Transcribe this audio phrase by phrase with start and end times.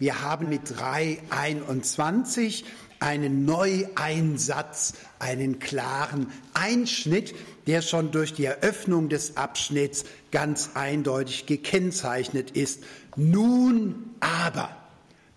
[0.00, 2.64] Wir haben mit 321
[3.00, 7.34] einen Neueinsatz, einen klaren Einschnitt,
[7.66, 12.82] der schon durch die Eröffnung des Abschnitts ganz eindeutig gekennzeichnet ist.
[13.14, 14.74] Nun aber,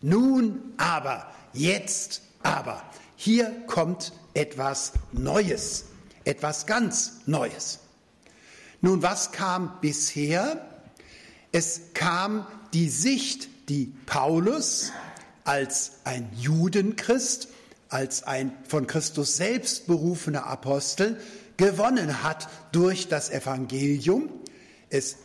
[0.02, 2.82] nun aber, jetzt aber.
[3.18, 5.88] Hier kommt etwas Neues,
[6.24, 7.80] etwas ganz Neues.
[8.80, 10.66] Nun, was kam bisher?
[11.52, 14.92] Es kam die Sicht, die Paulus
[15.44, 17.48] als ein Judenchrist,
[17.90, 21.20] als ein von Christus selbst berufener Apostel
[21.58, 24.30] gewonnen hat durch das Evangelium.
[24.90, 25.18] Es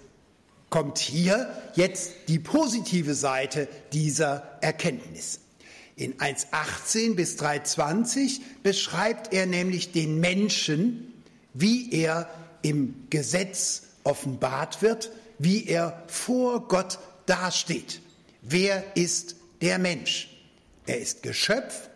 [0.70, 5.40] kommt hier jetzt die positive Seite dieser Erkenntnis.
[5.96, 11.12] In 1.18 bis 3.20 beschreibt er nämlich den Menschen,
[11.54, 12.28] wie er
[12.62, 18.00] im Gesetz offenbart wird, wie er vor Gott dasteht.
[18.50, 20.30] Wer ist der Mensch?
[20.86, 21.90] Er ist Geschöpf,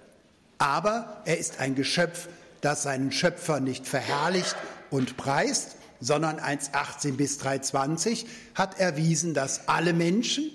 [0.58, 2.28] aber er ist ein Geschöpf,
[2.60, 4.54] das seinen Schöpfer nicht verherrlicht
[4.90, 10.50] und preist, sondern 1.18 bis 3.20 hat erwiesen, dass alle Menschen,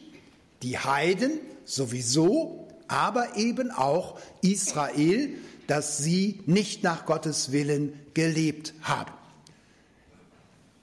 [0.61, 5.29] die Heiden sowieso aber eben auch Israel,
[5.65, 9.11] dass sie nicht nach Gottes Willen gelebt haben.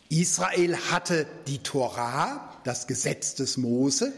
[0.09, 4.13] Israel hatte die Torah, das Gesetz des Mose,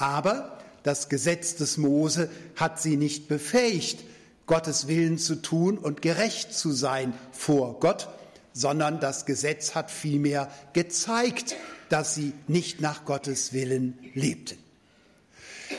[0.00, 4.04] aber das Gesetz des Mose hat sie nicht befähigt,
[4.46, 8.08] Gottes Willen zu tun und gerecht zu sein vor Gott,
[8.52, 11.54] sondern das Gesetz hat vielmehr gezeigt,
[11.88, 14.58] dass sie nicht nach Gottes Willen lebten.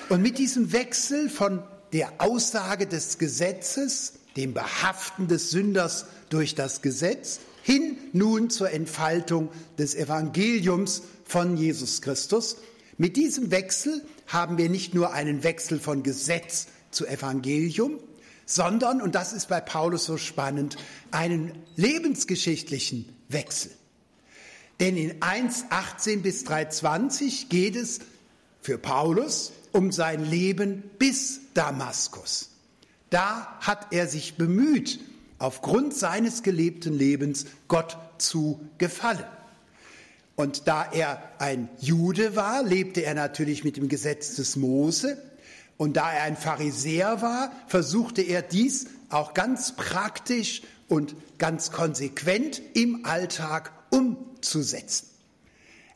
[0.09, 6.81] Und mit diesem Wechsel von der Aussage des Gesetzes, dem Behaften des Sünders durch das
[6.81, 12.57] Gesetz, hin nun zur Entfaltung des Evangeliums von Jesus Christus.
[13.01, 17.97] Mit diesem Wechsel haben wir nicht nur einen Wechsel von Gesetz zu Evangelium,
[18.45, 20.77] sondern, und das ist bei Paulus so spannend,
[21.09, 23.71] einen lebensgeschichtlichen Wechsel.
[24.79, 28.01] Denn in 1.18 bis 3.20 geht es
[28.61, 32.51] für Paulus um sein Leben bis Damaskus.
[33.09, 34.99] Da hat er sich bemüht,
[35.39, 39.25] aufgrund seines gelebten Lebens Gott zu gefallen.
[40.35, 45.17] Und da er ein Jude war, lebte er natürlich mit dem Gesetz des Mose.
[45.77, 52.61] Und da er ein Pharisäer war, versuchte er dies auch ganz praktisch und ganz konsequent
[52.73, 55.07] im Alltag umzusetzen.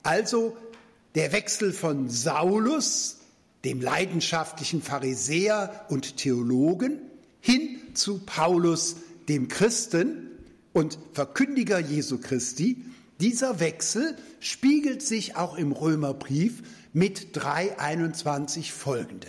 [0.04, 0.58] Also
[1.16, 3.18] der Wechsel von Saulus,
[3.64, 7.00] dem leidenschaftlichen Pharisäer und Theologen,
[7.40, 8.98] hin zu Paulus,
[9.28, 10.30] dem Christen
[10.74, 12.84] und Verkündiger Jesu Christi,
[13.20, 19.28] dieser Wechsel spiegelt sich auch im Römerbrief mit 321 folgende.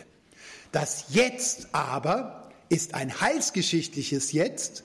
[0.73, 4.85] Das Jetzt aber ist ein heilsgeschichtliches Jetzt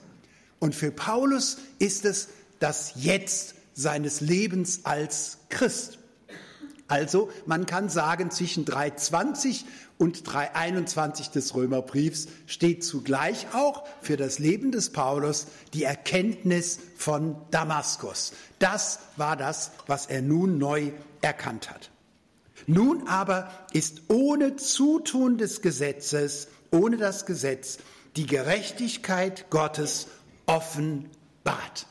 [0.59, 2.29] und für Paulus ist es
[2.59, 5.97] das Jetzt seines Lebens als Christ.
[6.87, 9.65] Also man kann sagen, zwischen 320
[10.01, 15.45] und 321 des Römerbriefs steht zugleich auch für das Leben des Paulus
[15.75, 18.33] die Erkenntnis von Damaskus.
[18.57, 20.91] Das war das, was er nun neu
[21.21, 21.91] erkannt hat.
[22.65, 27.77] Nun aber ist ohne Zutun des Gesetzes, ohne das Gesetz,
[28.15, 30.07] die Gerechtigkeit Gottes
[30.47, 31.85] offenbart.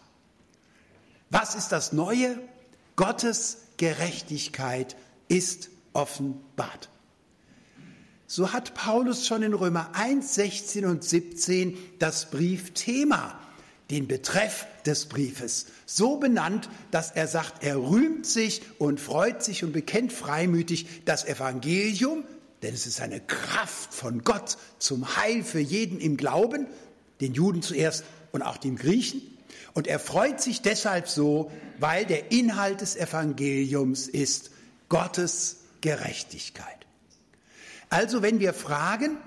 [1.30, 2.40] Was ist das Neue?
[2.96, 4.96] Gottes Gerechtigkeit
[5.28, 6.90] ist offenbart.
[8.32, 13.36] So hat Paulus schon in Römer 1, 16 und 17 das Briefthema,
[13.90, 19.64] den Betreff des Briefes, so benannt, dass er sagt, er rühmt sich und freut sich
[19.64, 22.22] und bekennt freimütig das Evangelium,
[22.62, 26.68] denn es ist eine Kraft von Gott zum Heil für jeden im Glauben,
[27.20, 29.22] den Juden zuerst und auch den Griechen.
[29.74, 34.52] Und er freut sich deshalb so, weil der Inhalt des Evangeliums ist
[34.88, 36.79] Gottes Gerechtigkeit.
[37.90, 39.18] Also wenn wir fragen,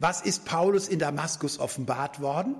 [0.00, 2.56] was ist Paulus in Damaskus offenbart worden,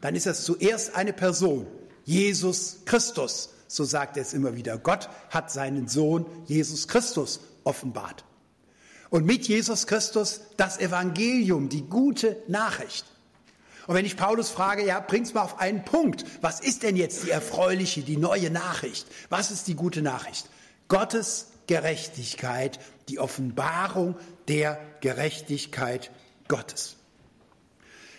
[0.00, 1.66] dann ist das zuerst eine Person,
[2.04, 3.50] Jesus Christus.
[3.68, 4.76] So sagt er es immer wieder.
[4.78, 8.24] Gott hat seinen Sohn Jesus Christus offenbart.
[9.10, 13.04] Und mit Jesus Christus das Evangelium, die gute Nachricht.
[13.86, 16.24] Und wenn ich Paulus frage, ja, bring's mal auf einen Punkt.
[16.40, 19.06] Was ist denn jetzt die erfreuliche, die neue Nachricht?
[19.28, 20.48] Was ist die gute Nachricht?
[20.88, 24.16] Gottes Gerechtigkeit, die Offenbarung
[24.48, 26.10] der Gerechtigkeit
[26.48, 26.96] Gottes.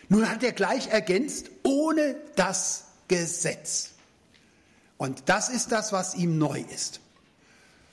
[0.10, 3.92] Nun hat er gleich ergänzt, ohne das Gesetz.
[4.98, 7.00] Und das ist das, was ihm neu ist.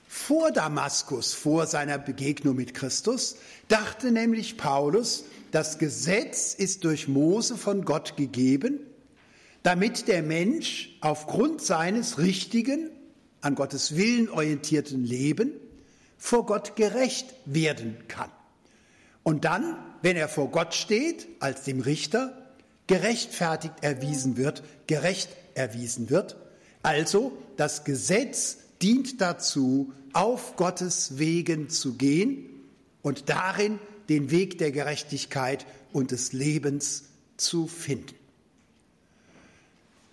[0.07, 3.37] Vor Damaskus, vor seiner Begegnung mit Christus,
[3.69, 8.79] dachte nämlich Paulus, das Gesetz ist durch Mose von Gott gegeben,
[9.63, 12.89] damit der Mensch aufgrund seines richtigen,
[13.41, 15.53] an Gottes Willen orientierten Leben
[16.21, 18.29] vor Gott gerecht werden kann.
[19.23, 22.53] Und dann, wenn er vor Gott steht, als dem Richter,
[22.85, 26.37] gerechtfertigt erwiesen wird, gerecht erwiesen wird.
[26.83, 32.47] Also das Gesetz dient dazu, auf Gottes Wegen zu gehen
[33.01, 38.15] und darin den Weg der Gerechtigkeit und des Lebens zu finden.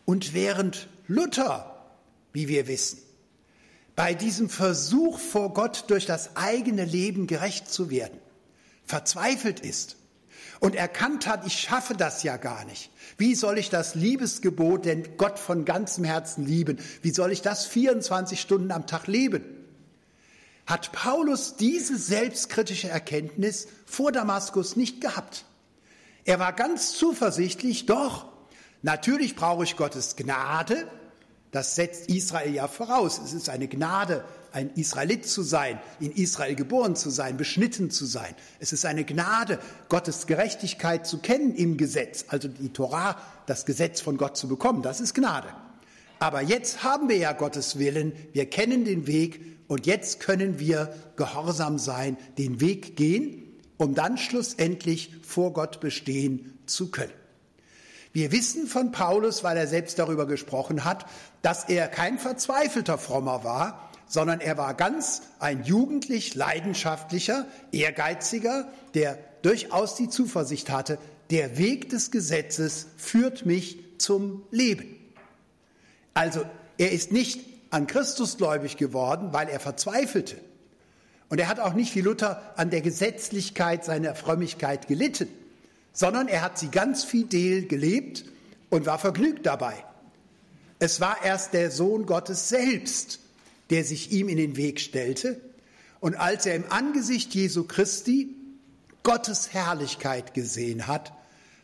[0.06, 1.84] Und während Luther,
[2.32, 2.98] wie wir wissen,
[3.98, 8.16] bei diesem Versuch vor Gott durch das eigene Leben gerecht zu werden,
[8.84, 9.96] verzweifelt ist
[10.60, 12.92] und erkannt hat, ich schaffe das ja gar nicht.
[13.16, 17.66] Wie soll ich das Liebesgebot, denn Gott von ganzem Herzen lieben, wie soll ich das
[17.66, 19.44] 24 Stunden am Tag leben?
[20.64, 25.44] Hat Paulus diese selbstkritische Erkenntnis vor Damaskus nicht gehabt.
[26.24, 28.26] Er war ganz zuversichtlich, doch,
[28.82, 30.86] natürlich brauche ich Gottes Gnade,
[31.50, 33.20] das setzt Israel ja voraus.
[33.24, 38.06] Es ist eine Gnade, ein Israelit zu sein, in Israel geboren zu sein, beschnitten zu
[38.06, 38.34] sein.
[38.60, 39.58] Es ist eine Gnade,
[39.88, 43.16] Gottes Gerechtigkeit zu kennen im Gesetz, also die Torah,
[43.46, 44.82] das Gesetz von Gott zu bekommen.
[44.82, 45.48] Das ist Gnade.
[46.18, 50.92] Aber jetzt haben wir ja Gottes Willen, wir kennen den Weg und jetzt können wir
[51.16, 53.44] gehorsam sein, den Weg gehen,
[53.76, 57.12] um dann schlussendlich vor Gott bestehen zu können.
[58.12, 61.06] Wir wissen von Paulus, weil er selbst darüber gesprochen hat,
[61.42, 69.18] dass er kein verzweifelter Frommer war, sondern er war ganz ein jugendlich leidenschaftlicher, ehrgeiziger, der
[69.42, 70.98] durchaus die Zuversicht hatte,
[71.30, 74.96] der Weg des Gesetzes führt mich zum Leben.
[76.14, 76.42] Also
[76.78, 80.36] er ist nicht an Christus gläubig geworden, weil er verzweifelte.
[81.28, 85.28] Und er hat auch nicht wie Luther an der Gesetzlichkeit seiner Frömmigkeit gelitten
[85.98, 88.24] sondern er hat sie ganz fidel gelebt
[88.70, 89.74] und war vergnügt dabei.
[90.78, 93.20] Es war erst der Sohn Gottes selbst,
[93.70, 95.40] der sich ihm in den Weg stellte.
[96.00, 98.34] Und als er im Angesicht Jesu Christi
[99.02, 101.12] Gottes Herrlichkeit gesehen hat,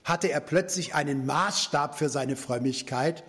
[0.03, 3.25] hatte er plötzlich einen Maßstab für seine Frömmigkeit,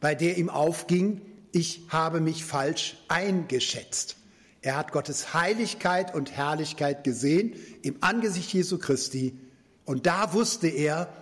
[0.00, 1.20] bei der ihm aufging,
[1.52, 4.16] ich habe mich falsch eingeschätzt.
[4.62, 9.36] Er hat Gottes Heiligkeit und Herrlichkeit gesehen im Angesicht Jesu Christi
[9.84, 11.12] und da wusste er,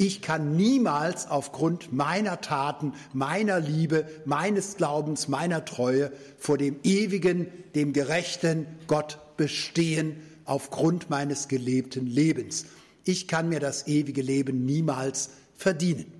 [0.00, 7.48] ich kann niemals aufgrund meiner Taten, meiner Liebe, meines Glaubens, meiner Treue vor dem ewigen,
[7.74, 12.66] dem gerechten Gott bestehen aufgrund meines gelebten Lebens.
[13.04, 16.12] Ich kann mir das ewige Leben niemals verdienen.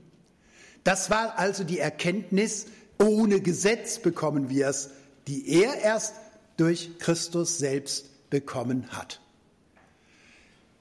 [0.83, 2.67] Das war also die Erkenntnis,
[3.01, 4.91] ohne Gesetz bekommen wir es,
[5.29, 6.15] die er erst
[6.57, 9.21] durch Christus selbst bekommen hat.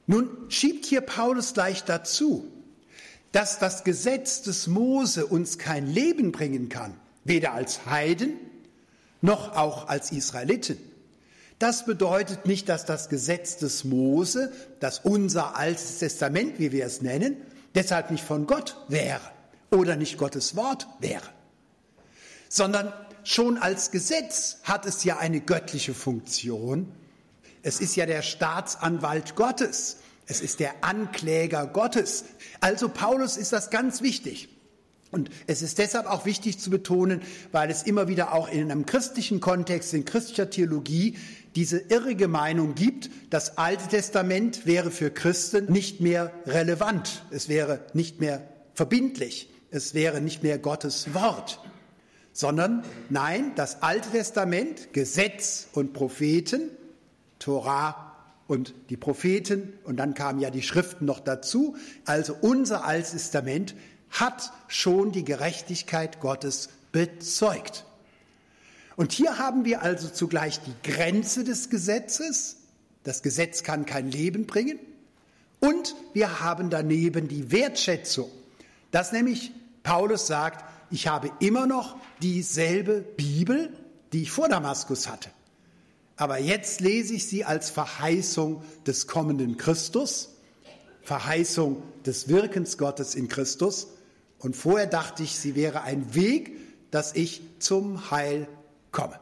[0.08, 2.52] Nun schiebt hier Paulus gleich dazu,
[3.38, 8.34] dass das Gesetz des Mose uns kein Leben bringen kann, weder als Heiden
[9.22, 10.80] noch auch als Israeliten.
[11.60, 17.04] Das bedeutet nicht, dass das Gesetz des Mose, das unser altes Testament, wie wir es
[17.04, 17.38] nennen,
[17.76, 19.22] deshalb nicht von Gott wäre
[19.70, 21.30] oder nicht Gottes Wort wäre,
[22.50, 22.92] sondern
[23.24, 26.92] schon als Gesetz hat es ja eine göttliche Funktion
[27.68, 29.98] es ist ja der Staatsanwalt Gottes.
[30.28, 32.26] Es ist der Ankläger Gottes.
[32.60, 34.50] Also Paulus ist das ganz wichtig.
[35.10, 37.22] Und es ist deshalb auch wichtig zu betonen,
[37.54, 41.18] weil es immer wieder auch in einem christlichen Kontext, in christlicher Theologie,
[41.56, 47.80] diese irrige Meinung gibt, das Alte Testament wäre für Christen nicht mehr relevant, es wäre
[47.94, 51.62] nicht mehr verbindlich, es wäre nicht mehr Gottes Wort,
[52.34, 56.70] sondern nein, das Alte Testament, Gesetz und Propheten
[57.40, 58.07] Torah
[58.48, 61.76] und die Propheten und dann kamen ja die Schriften noch dazu.
[62.06, 63.76] Also unser Altes Testament
[64.10, 67.86] hat schon die Gerechtigkeit Gottes bezeugt.
[68.96, 72.58] Und hier haben wir also zugleich die Grenze des Gesetzes.
[73.04, 74.80] Das Gesetz kann kein Leben bringen.
[75.60, 78.30] Und wir haben daneben die Wertschätzung,
[78.92, 79.52] dass nämlich
[79.84, 83.74] Paulus sagt, ich habe immer noch dieselbe Bibel,
[84.14, 85.30] die ich vor Damaskus hatte.
[86.18, 90.30] Aber jetzt lese ich sie als Verheißung des kommenden Christus,
[91.04, 93.88] Verheißung des Wirkens Gottes in Christus.
[94.40, 96.58] Und vorher dachte ich, sie wäre ein Weg,
[96.92, 98.48] dass ich zum Heil
[98.92, 99.20] komme.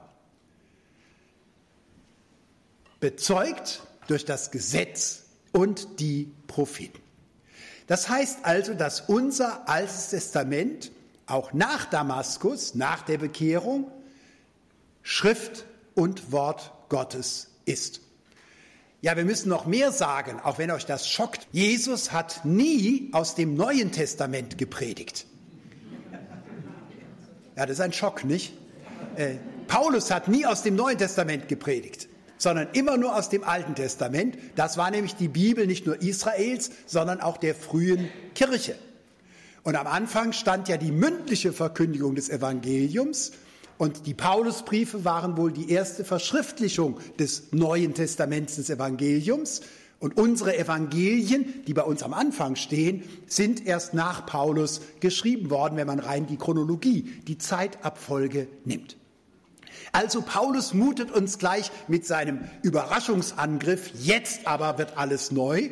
[3.02, 7.00] Bezeugt durch das Gesetz und die Propheten.
[7.88, 10.92] Das heißt also, dass unser Altes Testament
[11.28, 13.92] auch nach Damaskus, nach der Bekehrung,
[15.04, 18.00] Schrift und Wort Gottes ist.
[19.02, 21.46] Ja, wir müssen noch mehr sagen, auch wenn euch das schockt.
[21.52, 25.26] Jesus hat nie aus dem Neuen Testament gepredigt.
[27.58, 28.54] Ja, das ist ein Schock, nicht?
[29.18, 29.34] Äh,
[29.68, 34.38] Paulus hat nie aus dem Neuen Testament gepredigt, sondern immer nur aus dem Alten Testament.
[34.56, 38.78] Das war nämlich die Bibel nicht nur Israels, sondern auch der frühen Kirche.
[39.64, 43.34] Und am Anfang stand ja die mündliche Verkündigung des Evangeliums
[43.78, 49.62] und die Paulusbriefe waren wohl die erste Verschriftlichung des Neuen Testaments des Evangeliums.
[50.00, 55.78] Und unsere Evangelien, die bei uns am Anfang stehen, sind erst nach Paulus geschrieben worden,
[55.78, 58.98] wenn man rein die Chronologie, die Zeitabfolge nimmt.
[59.92, 65.70] Also Paulus mutet uns gleich mit seinem Überraschungsangriff, jetzt aber wird alles neu,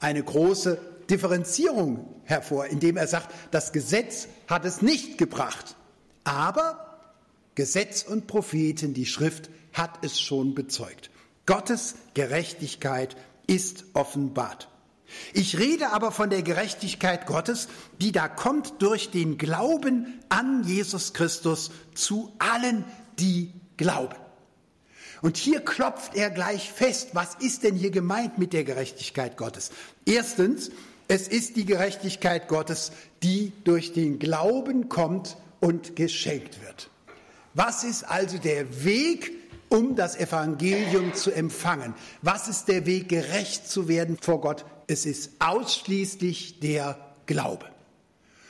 [0.00, 5.76] eine große Differenzierung hervor, indem er sagt, das Gesetz hat es nicht gebracht,
[6.24, 6.83] aber
[7.54, 11.10] Gesetz und Propheten, die Schrift hat es schon bezeugt.
[11.46, 14.68] Gottes Gerechtigkeit ist offenbart.
[15.32, 17.68] Ich rede aber von der Gerechtigkeit Gottes,
[18.00, 22.84] die da kommt durch den Glauben an Jesus Christus zu allen,
[23.18, 24.16] die glauben.
[25.22, 29.70] Und hier klopft er gleich fest, was ist denn hier gemeint mit der Gerechtigkeit Gottes?
[30.04, 30.70] Erstens,
[31.08, 32.92] es ist die Gerechtigkeit Gottes,
[33.22, 36.90] die durch den Glauben kommt und geschenkt wird.
[37.54, 39.32] Was ist also der Weg,
[39.68, 41.94] um das Evangelium zu empfangen?
[42.20, 44.64] Was ist der Weg, gerecht zu werden vor Gott?
[44.86, 47.66] Es ist ausschließlich der Glaube.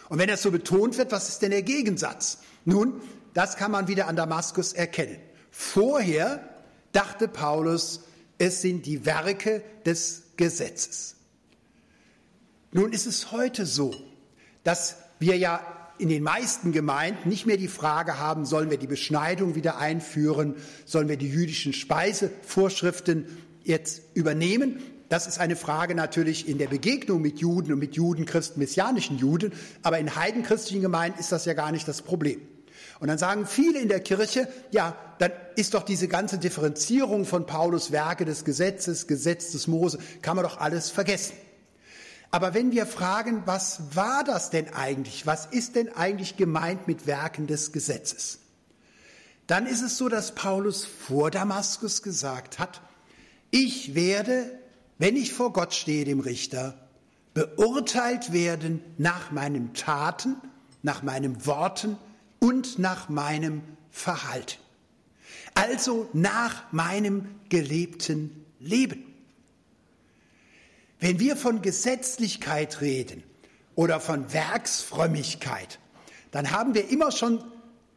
[0.09, 2.39] Und wenn das so betont wird, was ist denn der Gegensatz?
[2.65, 3.01] Nun,
[3.35, 5.19] das kann man wieder an Damaskus erkennen.
[5.51, 6.49] Vorher
[6.93, 8.01] dachte Paulus,
[8.39, 11.17] es sind die Werke des Gesetzes.
[12.73, 13.95] Nun ist es heute so,
[14.65, 15.61] dass wir ja
[15.99, 20.57] in den meisten Gemeinden nicht mehr die Frage haben, sollen wir die Beschneidung wieder einführen,
[20.85, 23.27] sollen wir die jüdischen Speisevorschriften
[23.63, 24.83] jetzt übernehmen.
[25.09, 29.53] Das ist eine Frage natürlich in der Begegnung mit Juden und mit Judenchristen, messianischen Juden,
[29.83, 32.41] aber in heidenchristlichen Gemeinden ist das ja gar nicht das Problem.
[33.01, 37.47] Und dann sagen viele in der Kirche, ja, dann ist doch diese ganze Differenzierung von
[37.47, 41.35] Paulus Werke des Gesetzes, Gesetz des Mose, kann man doch alles vergessen.
[42.31, 45.27] Aber wenn wir fragen, was war das denn eigentlich?
[45.27, 48.41] Was ist denn eigentlich gemeint mit Werken des Gesetzes?
[49.47, 52.81] Dann ist es so, dass Paulus vor Damaskus gesagt hat,
[53.51, 54.51] ich werde,
[54.99, 56.89] wenn ich vor Gott stehe, dem Richter,
[57.35, 60.37] beurteilt werden nach meinen Taten,
[60.83, 61.97] nach meinen Worten,
[62.45, 64.59] und nach meinem Verhalten.
[65.55, 69.14] Also nach meinem gelebten Leben.
[71.01, 73.23] Wenn wir von Gesetzlichkeit reden
[73.75, 75.79] oder von Werksfrömmigkeit,
[76.31, 77.45] dann haben wir immer schon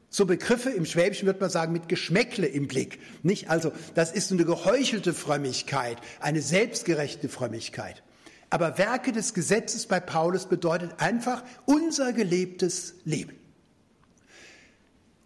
[0.09, 2.99] so Begriffe, im Schwäbischen wird man sagen, mit Geschmäckle im Blick.
[3.23, 3.49] Nicht?
[3.49, 8.03] Also, das ist eine geheuchelte Frömmigkeit, eine selbstgerechte Frömmigkeit.
[8.49, 13.35] Aber Werke des Gesetzes bei Paulus bedeutet einfach unser gelebtes Leben.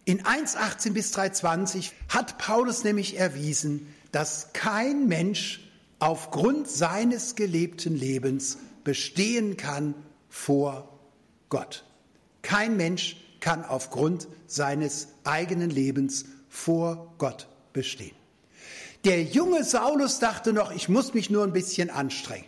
[0.04, 5.61] In 1.18 bis 3.20 hat Paulus nämlich erwiesen, dass kein Mensch
[6.02, 9.94] aufgrund seines gelebten Lebens bestehen kann
[10.28, 10.88] vor
[11.48, 11.84] Gott.
[12.42, 18.16] Kein Mensch kann aufgrund seines eigenen Lebens vor Gott bestehen.
[19.04, 22.46] Der junge Saulus dachte noch, ich muss mich nur ein bisschen anstrengen.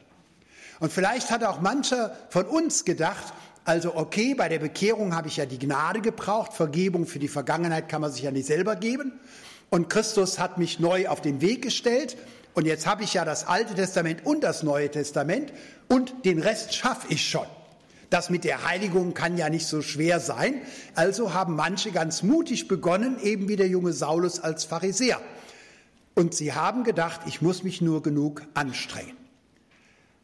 [0.80, 3.32] Und vielleicht hat auch mancher von uns gedacht,
[3.64, 7.88] also okay, bei der Bekehrung habe ich ja die Gnade gebraucht, Vergebung für die Vergangenheit
[7.88, 9.12] kann man sich ja nicht selber geben.
[9.70, 12.16] Und Christus hat mich neu auf den Weg gestellt.
[12.54, 15.52] Und jetzt habe ich ja das Alte Testament und das Neue Testament
[15.88, 17.46] und den Rest schaffe ich schon.
[18.10, 20.62] Das mit der Heiligung kann ja nicht so schwer sein.
[20.94, 25.20] Also haben manche ganz mutig begonnen, eben wie der junge Saulus als Pharisäer.
[26.14, 29.16] Und sie haben gedacht, ich muss mich nur genug anstrengen.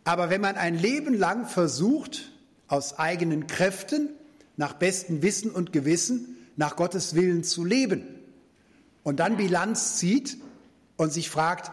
[0.05, 2.31] Aber wenn man ein Leben lang versucht,
[2.69, 4.11] aus eigenen Kräften,
[4.57, 8.05] nach bestem Wissen und Gewissen, nach Gottes Willen zu leben
[9.03, 10.37] und dann Bilanz zieht
[10.97, 11.73] und sich fragt,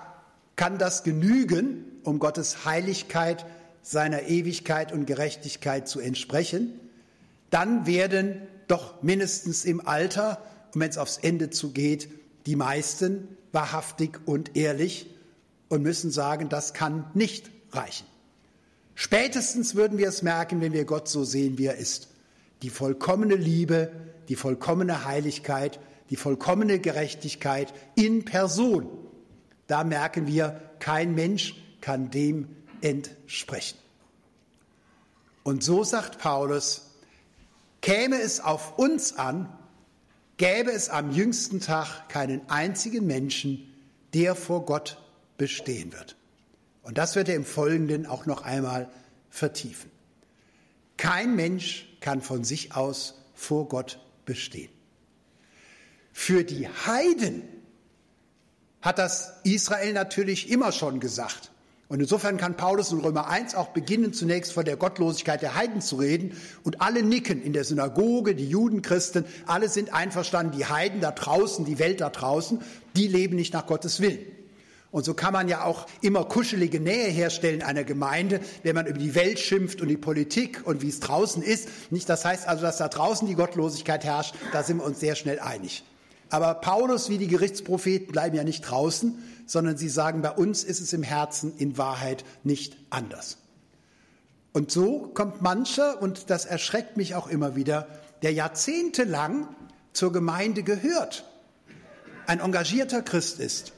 [0.58, 3.46] kann das genügen, um Gottes Heiligkeit,
[3.82, 6.74] seiner Ewigkeit und Gerechtigkeit zu entsprechen,
[7.50, 10.42] dann werden doch mindestens im Alter,
[10.74, 12.10] und wenn es aufs Ende zugeht,
[12.46, 15.10] die meisten wahrhaftig und ehrlich
[15.70, 18.06] und müssen sagen, das kann nicht reichen.
[18.96, 22.10] Spätestens würden wir es merken, wenn wir Gott so sehen, wie er ist.
[22.64, 23.92] Die vollkommene Liebe,
[24.28, 28.88] die vollkommene Heiligkeit, die vollkommene Gerechtigkeit in Person.
[29.68, 33.78] Da merken wir, kein Mensch kann dem entsprechen.
[35.44, 36.90] Und so sagt Paulus,
[37.82, 39.48] käme es auf uns an,
[40.38, 43.74] gäbe es am jüngsten Tag keinen einzigen Menschen,
[44.14, 45.02] der vor Gott
[45.38, 46.16] bestehen wird.
[46.84, 48.90] Und das wird er im Folgenden auch noch einmal
[49.30, 49.92] vertiefen.
[50.96, 54.72] Kein Mensch kann von sich aus vor Gott bestehen.
[56.12, 57.44] Für die Heiden
[58.88, 61.51] hat das Israel natürlich immer schon gesagt.
[61.89, 65.82] Und insofern kann Paulus in Römer 1 auch beginnen, zunächst von der Gottlosigkeit der Heiden
[65.82, 66.38] zu reden.
[66.63, 71.65] Und alle nicken in der Synagoge, die Judenchristen, alle sind einverstanden, die Heiden da draußen,
[71.65, 72.62] die Welt da draußen,
[72.96, 74.20] die leben nicht nach Gottes Willen.
[74.89, 79.00] Und so kann man ja auch immer kuschelige Nähe herstellen einer Gemeinde, wenn man über
[79.00, 81.67] die Welt schimpft und die Politik und wie es draußen ist.
[81.91, 85.15] Nicht, das heißt also, dass da draußen die Gottlosigkeit herrscht, da sind wir uns sehr
[85.15, 85.84] schnell einig.
[86.30, 90.82] Aber Paulus wie die Gerichtspropheten bleiben ja nicht draußen, sondern sie sagen, bei uns ist
[90.82, 93.38] es im Herzen in Wahrheit nicht anders.
[94.52, 97.88] Und so kommt mancher, und das erschreckt mich auch immer wieder,
[98.24, 99.48] der jahrzehntelang
[99.94, 101.26] zur Gemeinde gehört,
[102.26, 103.74] ein engagierter Christ ist,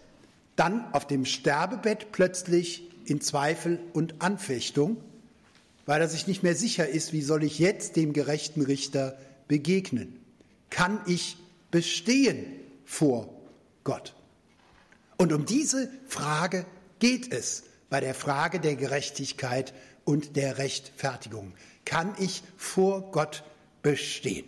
[0.55, 4.97] dann auf dem Sterbebett plötzlich in Zweifel und Anfechtung,
[5.85, 10.19] weil er sich nicht mehr sicher ist, wie soll ich jetzt dem gerechten Richter begegnen?
[10.69, 11.37] Kann ich
[11.71, 12.45] bestehen
[12.85, 13.33] vor
[13.83, 14.15] Gott?
[15.17, 16.65] Und um diese Frage
[16.99, 19.73] geht es bei der Frage der Gerechtigkeit
[20.05, 21.53] und der Rechtfertigung.
[21.85, 23.43] Kann ich vor Gott
[23.81, 24.45] bestehen?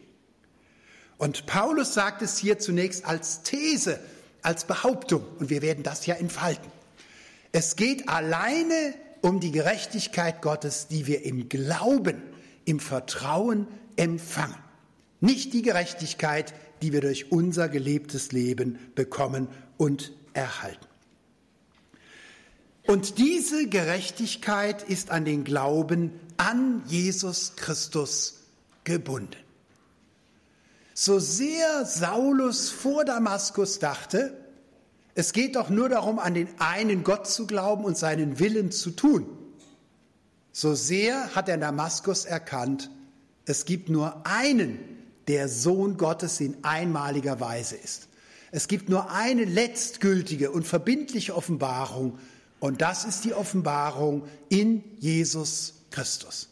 [1.17, 3.99] Und Paulus sagt es hier zunächst als These,
[4.41, 6.71] als Behauptung, und wir werden das ja entfalten.
[7.51, 12.21] Es geht alleine um die Gerechtigkeit Gottes, die wir im Glauben,
[12.65, 14.57] im Vertrauen empfangen.
[15.19, 19.47] Nicht die Gerechtigkeit, die wir durch unser gelebtes Leben bekommen
[19.77, 20.87] und erhalten.
[22.87, 28.39] Und diese Gerechtigkeit ist an den Glauben an Jesus Christus
[28.83, 29.37] gebunden.
[30.93, 34.37] So sehr Saulus vor Damaskus dachte,
[35.13, 38.91] es geht doch nur darum, an den einen Gott zu glauben und seinen Willen zu
[38.91, 39.25] tun,
[40.51, 42.89] so sehr hat er in Damaskus erkannt,
[43.45, 44.79] es gibt nur einen,
[45.27, 48.07] der Sohn Gottes in einmaliger Weise ist.
[48.51, 52.17] Es gibt nur eine letztgültige und verbindliche Offenbarung
[52.59, 56.49] und das ist die Offenbarung in Jesus Christus.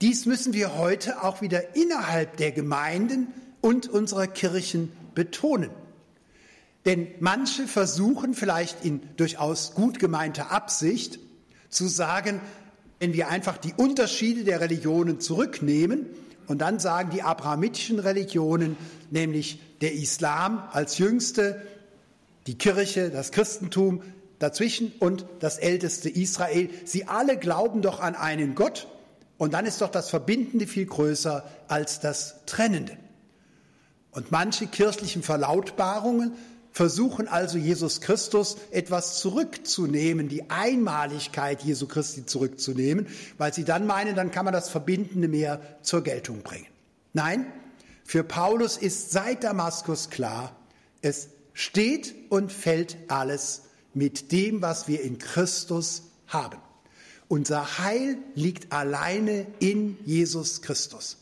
[0.00, 3.28] Dies müssen wir heute auch wieder innerhalb der Gemeinden
[3.60, 5.70] und unserer Kirchen betonen.
[6.86, 11.18] Denn manche versuchen vielleicht in durchaus gut gemeinter Absicht
[11.68, 12.40] zu sagen,
[12.98, 16.06] wenn wir einfach die Unterschiede der Religionen zurücknehmen
[16.50, 18.76] und dann sagen die abrahamitischen Religionen,
[19.12, 21.62] nämlich der Islam als jüngste,
[22.48, 24.02] die Kirche, das Christentum
[24.40, 26.68] dazwischen und das älteste Israel.
[26.84, 28.88] Sie alle glauben doch an einen Gott
[29.38, 32.96] und dann ist doch das Verbindende viel größer als das Trennende.
[34.10, 36.32] Und manche kirchlichen Verlautbarungen
[36.72, 43.06] versuchen also Jesus Christus etwas zurückzunehmen, die Einmaligkeit Jesu Christi zurückzunehmen,
[43.38, 46.66] weil sie dann meinen, dann kann man das Verbindende mehr zur Geltung bringen.
[47.12, 47.46] Nein,
[48.04, 50.56] für Paulus ist seit Damaskus klar,
[51.02, 53.62] es steht und fällt alles
[53.94, 56.58] mit dem, was wir in Christus haben.
[57.28, 61.18] Unser Heil liegt alleine in Jesus Christus.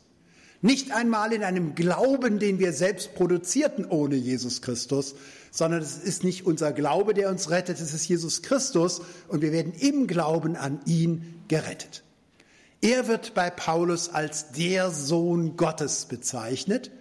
[0.60, 5.14] Nicht einmal in einem Glauben, den wir selbst produzierten ohne Jesus Christus,
[5.50, 9.52] sondern es ist nicht unser Glaube, der uns rettet, es ist Jesus Christus und wir
[9.52, 12.02] werden im Glauben an ihn gerettet.
[12.80, 16.92] Er wird bei Paulus als der Sohn Gottes bezeichnet.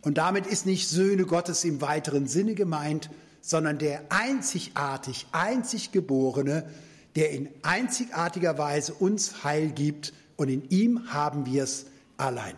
[0.00, 3.08] Und damit ist nicht Söhne Gottes im weiteren Sinne gemeint,
[3.40, 6.68] sondern der einzigartig, einzig Geborene,
[7.14, 12.54] der in einzigartiger Weise uns Heil gibt und in ihm haben wir es allein.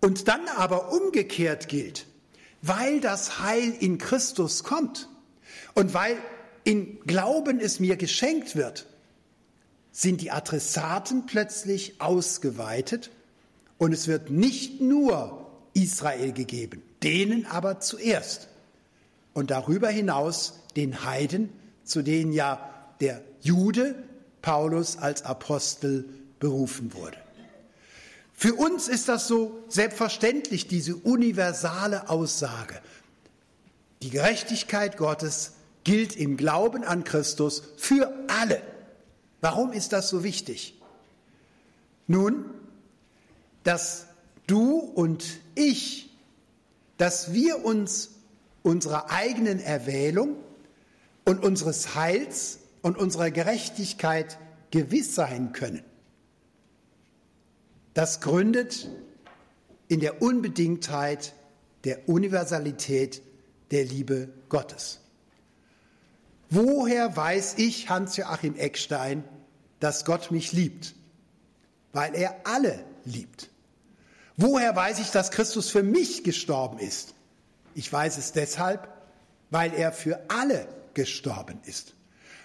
[0.00, 2.06] Und dann aber umgekehrt gilt,
[2.62, 5.08] weil das Heil in Christus kommt
[5.74, 6.16] und weil
[6.64, 8.86] in Glauben es mir geschenkt wird,
[9.92, 13.10] sind die Adressaten plötzlich ausgeweitet
[13.78, 18.48] und es wird nicht nur Israel gegeben, denen aber zuerst
[19.32, 21.50] und darüber hinaus den Heiden,
[21.84, 23.94] zu denen ja der Jude
[24.42, 26.08] Paulus als Apostel
[26.40, 27.18] berufen wurde.
[28.38, 32.78] Für uns ist das so selbstverständlich, diese universale Aussage.
[34.02, 35.52] Die Gerechtigkeit Gottes
[35.84, 38.60] gilt im Glauben an Christus für alle.
[39.40, 40.78] Warum ist das so wichtig?
[42.06, 42.44] Nun,
[43.64, 44.06] dass
[44.46, 46.10] du und ich,
[46.98, 48.10] dass wir uns
[48.62, 50.36] unserer eigenen Erwählung
[51.24, 54.38] und unseres Heils und unserer Gerechtigkeit
[54.70, 55.82] gewiss sein können.
[57.96, 58.90] Das gründet
[59.88, 61.32] in der Unbedingtheit,
[61.84, 63.22] der Universalität
[63.70, 65.00] der Liebe Gottes.
[66.50, 69.24] Woher weiß ich, Hans-Joachim Eckstein,
[69.80, 70.94] dass Gott mich liebt?
[71.94, 73.48] Weil er alle liebt.
[74.36, 77.14] Woher weiß ich, dass Christus für mich gestorben ist?
[77.74, 78.92] Ich weiß es deshalb,
[79.48, 81.95] weil er für alle gestorben ist.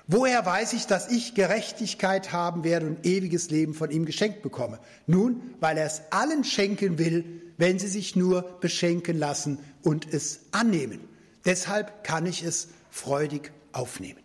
[0.08, 4.80] Woher weiß ich, dass ich Gerechtigkeit haben werde und ewiges Leben von ihm geschenkt bekomme?
[5.08, 10.42] Nun, weil er es allen schenken will, wenn sie sich nur beschenken lassen und es
[10.52, 11.00] annehmen.
[11.46, 14.20] Deshalb kann ich es freudig aufnehmen.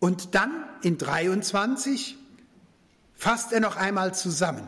[0.00, 2.16] Und dann in 23
[3.14, 4.66] fasst er noch einmal zusammen.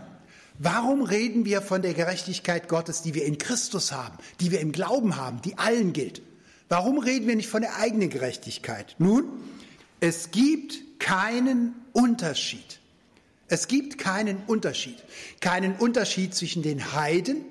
[0.58, 4.72] Warum reden wir von der Gerechtigkeit Gottes, die wir in Christus haben, die wir im
[4.72, 6.22] Glauben haben, die allen gilt?
[6.68, 8.94] Warum reden wir nicht von der eigenen Gerechtigkeit?
[8.98, 9.24] Nun,
[10.00, 12.80] es gibt keinen Unterschied.
[13.48, 14.96] Es gibt keinen Unterschied.
[15.40, 17.44] Keinen Unterschied zwischen den Heiden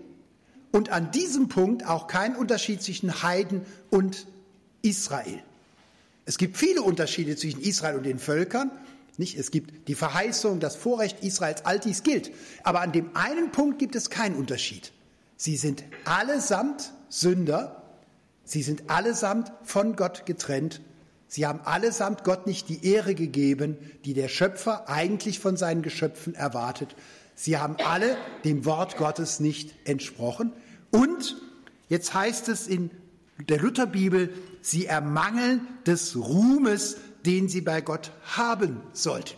[0.71, 4.27] und an diesem Punkt auch keinen Unterschied zwischen Heiden und
[4.81, 5.41] Israel.
[6.25, 8.71] Es gibt viele Unterschiede zwischen Israel und den Völkern.
[9.17, 9.37] Nicht?
[9.37, 12.31] Es gibt die Verheißung, das Vorrecht Israels, all dies gilt.
[12.63, 14.93] Aber an dem einen Punkt gibt es keinen Unterschied.
[15.35, 17.83] Sie sind allesamt Sünder.
[18.45, 20.81] Sie sind allesamt von Gott getrennt.
[21.29, 26.33] Sie haben allesamt Gott nicht die Ehre gegeben, die der Schöpfer eigentlich von seinen Geschöpfen
[26.33, 26.95] erwartet.
[27.35, 30.51] Sie haben alle dem Wort Gottes nicht entsprochen.
[30.89, 31.37] Und
[31.87, 32.89] jetzt heißt es in
[33.47, 39.35] der Lutherbibel, sie ermangeln des Ruhmes, den sie bei Gott haben sollten.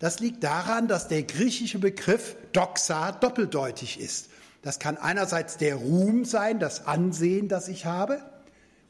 [0.00, 4.30] Das liegt daran, dass der griechische Begriff Doxa doppeldeutig ist.
[4.62, 8.20] Das kann einerseits der Ruhm sein, das Ansehen, das ich habe,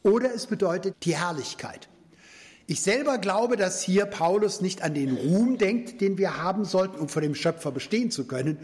[0.02, 1.88] oder es bedeutet die Herrlichkeit.
[2.70, 6.98] Ich selber glaube, dass hier Paulus nicht an den Ruhm denkt, den wir haben sollten,
[6.98, 8.58] um vor dem Schöpfer bestehen zu können,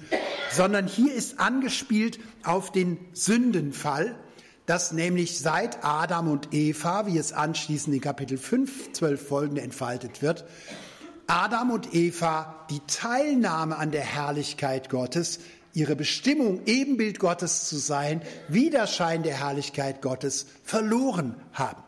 [0.53, 4.14] sondern hier ist angespielt auf den Sündenfall,
[4.67, 10.21] dass nämlich seit Adam und Eva, wie es anschließend in Kapitel 5, 12 folgende entfaltet
[10.21, 10.45] wird,
[11.27, 15.38] Adam und Eva die Teilnahme an der Herrlichkeit Gottes,
[15.73, 21.83] ihre Bestimmung, Ebenbild Gottes zu sein, Widerschein der Herrlichkeit Gottes verloren haben.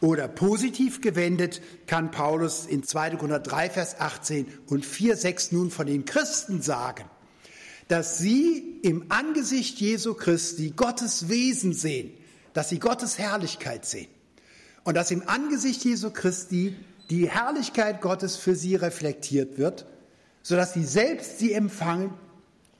[0.00, 3.16] Oder positiv gewendet kann Paulus in 2.
[3.16, 7.04] Korinther 3, Vers 18 und 4, 6 nun von den Christen sagen,
[7.88, 12.12] dass sie im Angesicht Jesu Christi Gottes Wesen sehen,
[12.52, 14.08] dass sie Gottes Herrlichkeit sehen
[14.84, 16.76] und dass im Angesicht Jesu Christi
[17.10, 19.86] die Herrlichkeit Gottes für sie reflektiert wird,
[20.42, 22.14] sodass sie selbst sie empfangen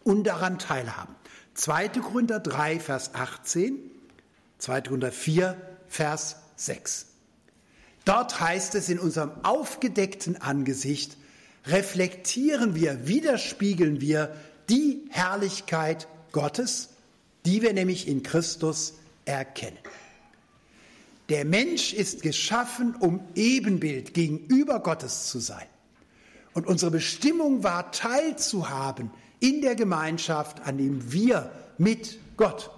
[0.05, 1.17] und daran teilhaben.
[1.55, 1.89] 2.
[1.89, 3.79] Korinther 3, Vers 18,
[4.59, 4.81] 2.
[4.83, 5.57] Korinther 4,
[5.89, 7.08] Vers 6.
[8.09, 11.19] Dort heißt es in unserem aufgedeckten Angesicht,
[11.67, 14.35] reflektieren wir, widerspiegeln wir
[14.71, 16.89] die Herrlichkeit Gottes,
[17.45, 18.95] die wir nämlich in Christus
[19.27, 19.77] erkennen.
[21.29, 25.67] Der Mensch ist geschaffen, um Ebenbild gegenüber Gottes zu sein.
[26.55, 32.71] Und unsere Bestimmung war, teilzuhaben in der Gemeinschaft, an dem wir mit Gott,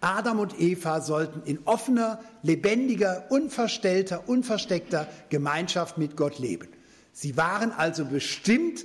[0.00, 6.68] Adam und Eva sollten in offener, lebendiger, unverstellter, unversteckter Gemeinschaft mit Gott leben.
[7.12, 8.84] Sie waren also bestimmt,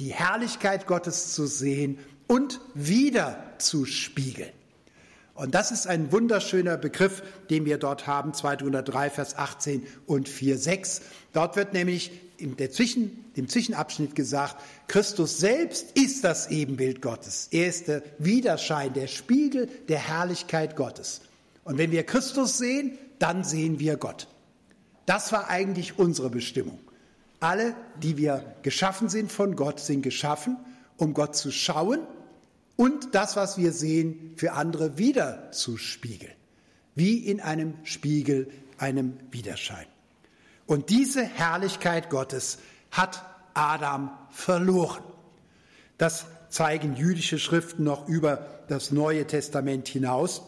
[0.00, 4.50] die Herrlichkeit Gottes zu sehen und wieder zu spiegeln.
[5.34, 10.56] Und das ist ein wunderschöner Begriff, den wir dort haben, 203, Vers 18 und 4,
[10.56, 11.02] 6.
[11.34, 14.56] Dort wird nämlich in der Zwischen, dem Zwischenabschnitt gesagt,
[14.88, 17.48] Christus selbst ist das Ebenbild Gottes.
[17.50, 21.22] Er ist der Widerschein, der Spiegel der Herrlichkeit Gottes.
[21.64, 24.28] Und wenn wir Christus sehen, dann sehen wir Gott.
[25.06, 26.78] Das war eigentlich unsere Bestimmung.
[27.40, 30.56] Alle, die wir geschaffen sind von Gott, sind geschaffen,
[30.96, 32.00] um Gott zu schauen
[32.76, 36.32] und das, was wir sehen, für andere wieder zu spiegeln.
[36.94, 39.86] Wie in einem Spiegel, einem Widerschein.
[40.66, 42.58] Und diese Herrlichkeit Gottes
[42.90, 43.22] hat
[43.54, 45.02] Adam verloren.
[45.98, 50.42] Das zeigen jüdische Schriften noch über das Neue Testament hinaus.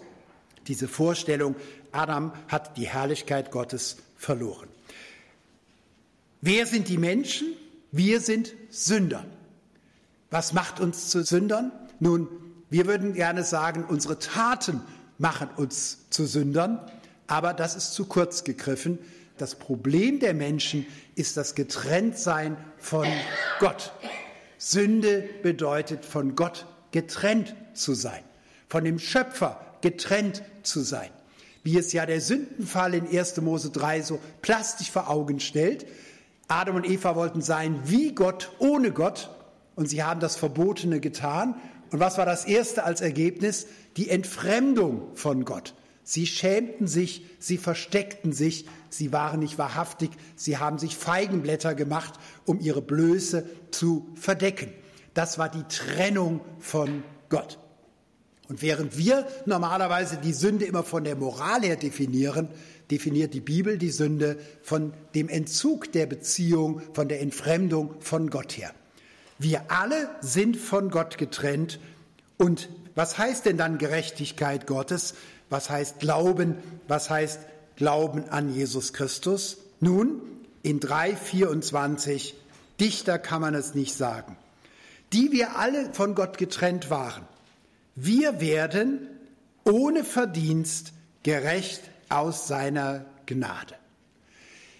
[0.66, 1.56] Diese Vorstellung,
[1.92, 4.68] Adam hat die Herrlichkeit Gottes verloren.
[6.40, 7.48] Wer sind die Menschen?
[7.90, 9.24] Wir sind Sünder.
[10.30, 11.72] Was macht uns zu Sündern?
[12.00, 12.28] Nun,
[12.70, 14.82] wir würden gerne sagen, unsere Taten
[15.16, 16.80] machen uns zu Sündern,
[17.26, 18.98] aber das ist zu kurz gegriffen.
[19.38, 23.06] Das Problem der Menschen ist das Getrenntsein von
[23.60, 23.92] Gott.
[24.58, 28.22] Sünde bedeutet von Gott getrennt zu sein,
[28.68, 31.10] von dem Schöpfer getrennt zu sein.
[31.62, 33.40] Wie es ja der Sündenfall in 1.
[33.40, 35.86] Mose 3 so plastisch vor Augen stellt.
[36.48, 39.30] Adam und Eva wollten sein wie Gott, ohne Gott,
[39.76, 41.54] und sie haben das Verbotene getan
[41.90, 43.66] Und was war das erste als Ergebnis?
[43.96, 45.74] Die Entfremdung von Gott.
[46.02, 52.14] Sie schämten sich, sie versteckten sich, sie waren nicht wahrhaftig, sie haben sich Feigenblätter gemacht,
[52.44, 54.72] um ihre Blöße zu verdecken.
[55.14, 57.58] Das war die Trennung von Gott.
[58.48, 62.48] Und während wir normalerweise die Sünde immer von der Moral her definieren,
[62.90, 68.56] definiert die Bibel die Sünde von dem Entzug der Beziehung, von der Entfremdung von Gott
[68.56, 68.72] her.
[69.38, 71.78] Wir alle sind von Gott getrennt.
[72.38, 75.14] Und was heißt denn dann Gerechtigkeit Gottes?
[75.50, 76.56] Was heißt Glauben?
[76.88, 77.40] Was heißt
[77.78, 79.58] Glauben an Jesus Christus?
[79.78, 80.20] Nun,
[80.64, 82.34] in 3,24,
[82.80, 84.36] dichter kann man es nicht sagen,
[85.12, 87.24] die wir alle von Gott getrennt waren,
[87.94, 89.06] wir werden
[89.62, 93.76] ohne Verdienst gerecht aus seiner Gnade.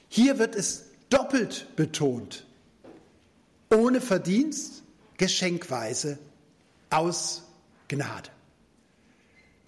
[0.08, 2.46] Hier wird es doppelt betont.
[3.72, 4.82] Ohne Verdienst,
[5.18, 6.18] geschenkweise,
[6.90, 7.44] aus
[7.87, 8.30] Gnade.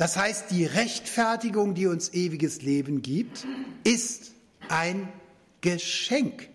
[0.00, 3.46] Das heißt, die Rechtfertigung, die uns ewiges Leben gibt,
[3.84, 4.32] ist
[4.70, 5.12] ein
[5.60, 6.48] Geschenk.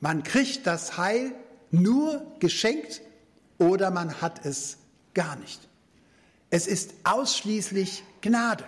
[0.00, 1.36] Man kriegt das Heil
[1.70, 3.00] nur geschenkt
[3.58, 4.78] oder man hat es
[5.14, 5.68] gar nicht.
[6.50, 8.64] Es ist ausschließlich Gnade.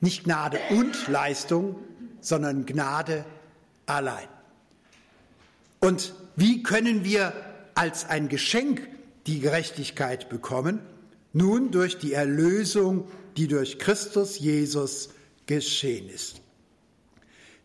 [0.00, 1.76] Nicht Gnade und Leistung,
[2.22, 3.26] sondern Gnade
[3.84, 4.28] allein.
[5.80, 7.34] Und wie können wir
[7.74, 8.80] als ein Geschenk
[9.26, 10.80] die Gerechtigkeit bekommen?
[11.32, 15.10] Nun durch die Erlösung, die durch Christus Jesus
[15.46, 16.40] geschehen ist.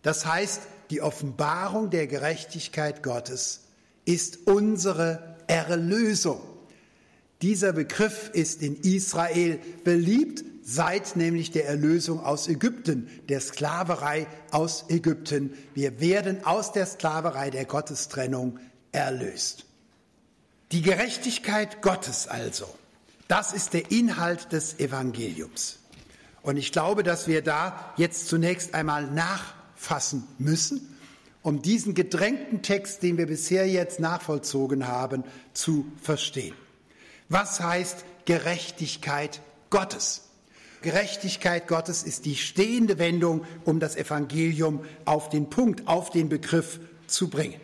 [0.01, 3.61] Das heißt, die Offenbarung der Gerechtigkeit Gottes
[4.05, 6.41] ist unsere Erlösung.
[7.41, 14.85] Dieser Begriff ist in Israel beliebt, seit nämlich der Erlösung aus Ägypten, der Sklaverei aus
[14.89, 15.53] Ägypten.
[15.73, 18.59] Wir werden aus der Sklaverei der Gottestrennung
[18.91, 19.65] erlöst.
[20.71, 22.67] Die Gerechtigkeit Gottes also
[23.33, 25.79] das ist der Inhalt des Evangeliums.
[26.43, 30.95] Und ich glaube, dass wir da jetzt zunächst einmal nachfassen müssen,
[31.41, 36.53] um diesen gedrängten Text, den wir bisher jetzt nachvollzogen haben, zu verstehen.
[37.27, 39.41] Was heißt Gerechtigkeit
[39.71, 40.29] Gottes?
[40.83, 46.79] Gerechtigkeit Gottes ist die stehende Wendung, um das Evangelium auf den Punkt, auf den Begriff
[47.07, 47.59] zu bringen.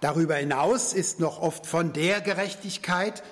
[0.00, 3.22] Darüber hinaus ist noch oft von der Gerechtigkeit,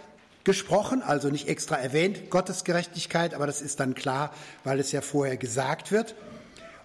[0.44, 4.32] gesprochen, also nicht extra erwähnt, Gottes Gerechtigkeit, aber das ist dann klar,
[4.64, 6.14] weil es ja vorher gesagt wird.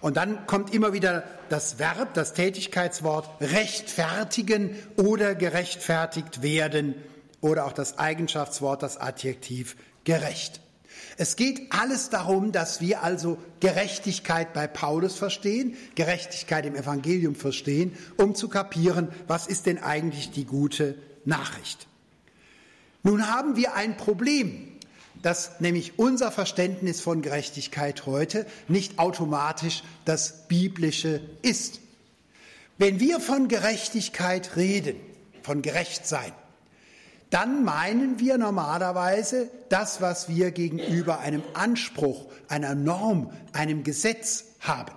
[0.00, 6.94] Und dann kommt immer wieder das Verb, das Tätigkeitswort rechtfertigen oder gerechtfertigt werden
[7.40, 10.60] oder auch das Eigenschaftswort, das Adjektiv gerecht.
[11.18, 17.96] Es geht alles darum, dass wir also Gerechtigkeit bei Paulus verstehen, Gerechtigkeit im Evangelium verstehen,
[18.18, 21.86] um zu kapieren, was ist denn eigentlich die gute Nachricht.
[23.06, 24.66] Nun haben wir ein Problem,
[25.22, 31.78] dass nämlich unser Verständnis von Gerechtigkeit heute nicht automatisch das biblische ist.
[32.78, 34.96] Wenn wir von Gerechtigkeit reden,
[35.44, 36.32] von Gerechtsein,
[37.30, 44.96] dann meinen wir normalerweise das, was wir gegenüber einem Anspruch, einer Norm, einem Gesetz haben.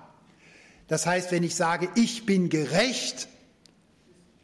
[0.87, 3.27] Das heißt, wenn ich sage, ich bin gerecht,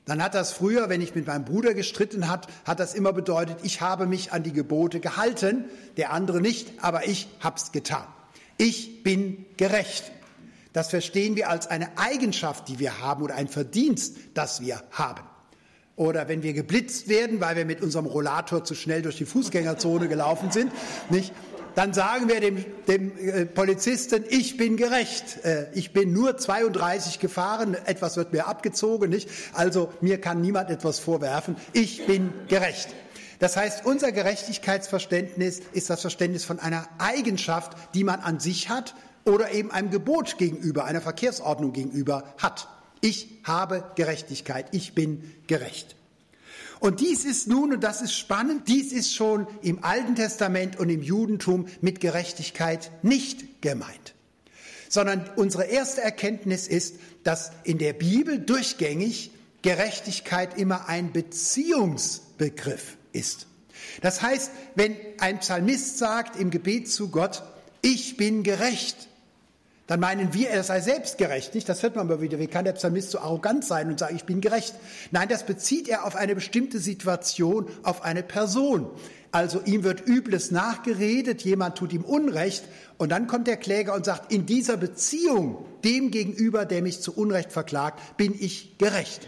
[0.06, 3.58] dann hat das früher, wenn ich mit meinem Bruder gestritten hat, hat das immer bedeutet,
[3.64, 5.66] ich habe mich an die Gebote gehalten,
[5.98, 8.06] der andere nicht, aber ich hab's getan.
[8.58, 10.12] Ich bin gerecht.
[10.74, 15.24] Das verstehen wir als eine Eigenschaft, die wir haben oder ein Verdienst, das wir haben.
[15.96, 20.08] Oder wenn wir geblitzt werden, weil wir mit unserem Rollator zu schnell durch die Fußgängerzone
[20.10, 20.72] gelaufen sind,
[21.10, 21.34] nicht?
[21.76, 25.44] Dann sagen wir dem, dem äh, Polizisten, ich bin gerecht.
[25.44, 29.30] Äh, ich bin nur 32 gefahren, etwas wird mir abgezogen, nicht?
[29.54, 31.58] Also mir kann niemand etwas vorwerfen.
[31.74, 32.90] Ich bin gerecht.
[33.40, 38.96] Das heißt, unser Gerechtigkeitsverständnis ist das Verständnis von einer Eigenschaft, die man an sich hat
[39.26, 42.70] oder eben einem Gebot gegenüber, einer Verkehrsordnung gegenüber hat.
[43.02, 45.96] Ich habe Gerechtigkeit, ich bin gerecht.
[46.80, 50.90] Und dies ist nun, und das ist spannend, dies ist schon im Alten Testament und
[50.90, 54.14] im Judentum mit Gerechtigkeit nicht gemeint.
[54.90, 63.48] Sondern unsere erste Erkenntnis ist, dass in der Bibel durchgängig Gerechtigkeit immer ein Beziehungsbegriff ist.
[64.02, 67.44] Das heißt, wenn ein Psalmist sagt im Gebet zu Gott,
[67.82, 69.08] ich bin gerecht,
[69.88, 71.54] dann meinen wir, er sei selbstgerecht.
[71.54, 71.70] Nicht?
[71.70, 72.40] Das hört man immer wieder.
[72.40, 74.74] Wie kann der Psalmist so arrogant sein und sagen, ich bin gerecht?
[75.12, 78.90] Nein, das bezieht er auf eine bestimmte Situation, auf eine Person.
[79.32, 82.64] Also ihm wird Übles nachgeredet, jemand tut ihm Unrecht
[82.98, 87.14] und dann kommt der Kläger und sagt, in dieser Beziehung dem gegenüber, der mich zu
[87.14, 89.28] Unrecht verklagt, bin ich gerecht.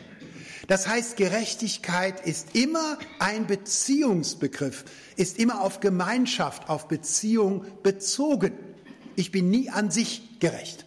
[0.67, 4.85] Das heißt, Gerechtigkeit ist immer ein Beziehungsbegriff,
[5.17, 8.53] ist immer auf Gemeinschaft, auf Beziehung bezogen.
[9.15, 10.85] Ich bin nie an sich gerecht.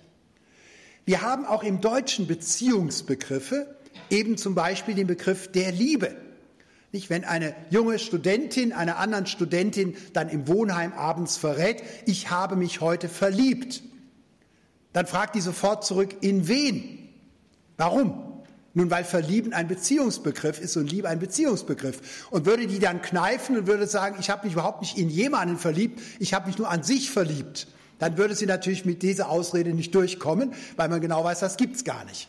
[1.05, 3.75] Wir haben auch im Deutschen Beziehungsbegriffe,
[4.11, 6.15] eben zum Beispiel den Begriff der Liebe.
[6.93, 12.57] Nicht, wenn eine junge Studentin einer anderen Studentin dann im Wohnheim abends verrät, ich habe
[12.57, 13.83] mich heute verliebt,
[14.93, 17.09] dann fragt die sofort zurück, in wen?
[17.77, 18.31] Warum?
[18.75, 22.29] Nun, weil Verlieben ein Beziehungsbegriff ist und Liebe ein Beziehungsbegriff.
[22.31, 25.59] Und würde die dann kneifen und würde sagen, ich habe mich überhaupt nicht in jemanden
[25.59, 27.67] verliebt, ich habe mich nur an sich verliebt,
[28.01, 31.85] dann würde sie natürlich mit dieser Ausrede nicht durchkommen, weil man genau weiß, das gibt's
[31.85, 32.29] gar nicht.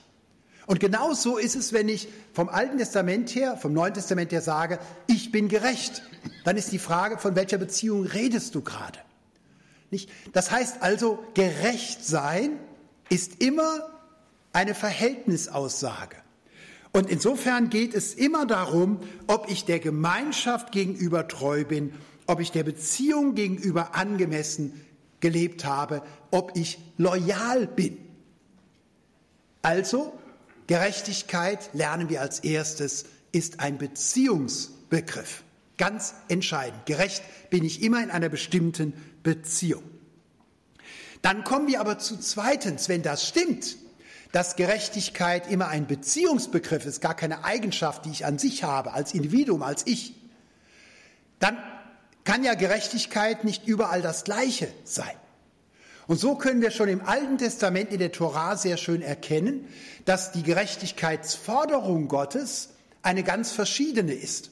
[0.68, 4.42] Und genau so ist es, wenn ich vom Alten Testament her, vom Neuen Testament her
[4.42, 6.04] sage, ich bin gerecht.
[6.46, 9.00] Dann ist die Frage, von welcher Beziehung redest du gerade?
[9.90, 10.10] Nicht?
[10.34, 12.52] Das heißt also, gerecht sein
[13.10, 13.90] ist immer
[14.54, 16.18] eine Verhältnisaussage.
[16.94, 21.94] Und insofern geht es immer darum, ob ich der Gemeinschaft gegenüber treu bin,
[22.28, 24.86] ob ich der Beziehung gegenüber angemessen
[25.22, 27.98] gelebt habe, ob ich loyal bin.
[29.62, 30.18] Also,
[30.68, 35.44] Gerechtigkeit, lernen wir als erstes, ist ein Beziehungsbegriff.
[35.78, 36.86] Ganz entscheidend.
[36.86, 39.84] Gerecht bin ich immer in einer bestimmten Beziehung.
[41.22, 43.78] Dann kommen wir aber zu zweitens, wenn das stimmt,
[44.32, 49.14] dass Gerechtigkeit immer ein Beziehungsbegriff ist, gar keine Eigenschaft, die ich an sich habe, als
[49.14, 50.16] Individuum, als ich,
[51.40, 51.58] dann
[52.24, 55.16] kann ja Gerechtigkeit nicht überall das Gleiche sein.
[56.08, 59.68] Und so können wir schon im Alten Testament in der Tora sehr schön erkennen,
[60.06, 62.70] dass die Gerechtigkeitsforderung Gottes
[63.02, 64.52] eine ganz verschiedene ist.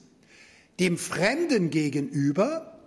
[0.79, 2.79] Dem Fremden gegenüber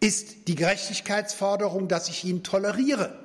[0.00, 3.18] ist die Gerechtigkeitsforderung, dass ich ihn toleriere.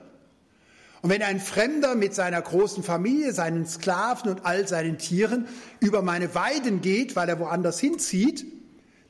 [1.02, 5.48] Und wenn ein Fremder mit seiner großen Familie, seinen Sklaven und all seinen Tieren
[5.80, 8.46] über meine Weiden geht, weil er woanders hinzieht,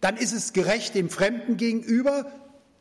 [0.03, 2.29] dann ist es gerecht dem Fremden gegenüber,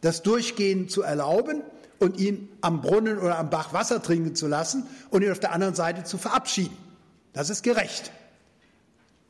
[0.01, 1.63] das Durchgehen zu erlauben
[2.01, 5.53] und ihn am Brunnen oder am Bach Wasser trinken zu lassen und ihn auf der
[5.53, 6.77] anderen Seite zu verabschieden.
[7.33, 8.11] Das ist gerecht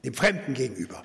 [0.05, 1.03] dem Fremden gegenüber.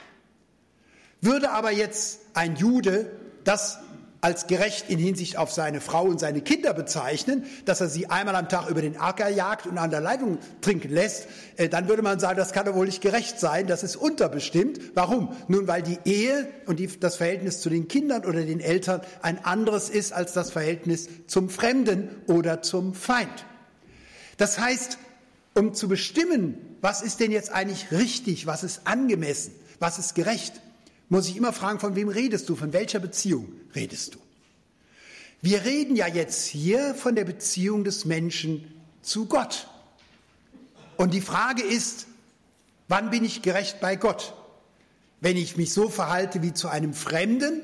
[1.19, 3.11] Würde aber jetzt ein Jude
[3.43, 3.79] das
[4.21, 8.35] als gerecht in Hinsicht auf seine Frau und seine Kinder bezeichnen, dass er sie einmal
[8.35, 11.27] am Tag über den Acker jagt und an der Leitung trinken lässt,
[11.57, 14.79] äh, dann würde man sagen, das kann doch wohl nicht gerecht sein, das ist unterbestimmt.
[14.95, 15.35] Warum?
[15.47, 19.43] Nun, weil die Ehe und die, das Verhältnis zu den Kindern oder den Eltern ein
[19.45, 23.45] anderes ist als das Verhältnis zum Fremden oder zum Feind.
[24.37, 24.97] Das heißt,
[25.53, 30.61] um zu bestimmen, was ist denn jetzt eigentlich richtig, was ist angemessen, was ist gerecht,
[31.09, 34.19] muss ich immer fragen, von wem redest du, von welcher Beziehung redest du?
[35.41, 39.67] Wir reden ja jetzt hier von der Beziehung des Menschen zu Gott.
[40.97, 42.07] Und die Frage ist,
[42.87, 44.33] wann bin ich gerecht bei Gott?
[45.21, 47.61] Wenn ich mich so verhalte wie zu einem Fremden,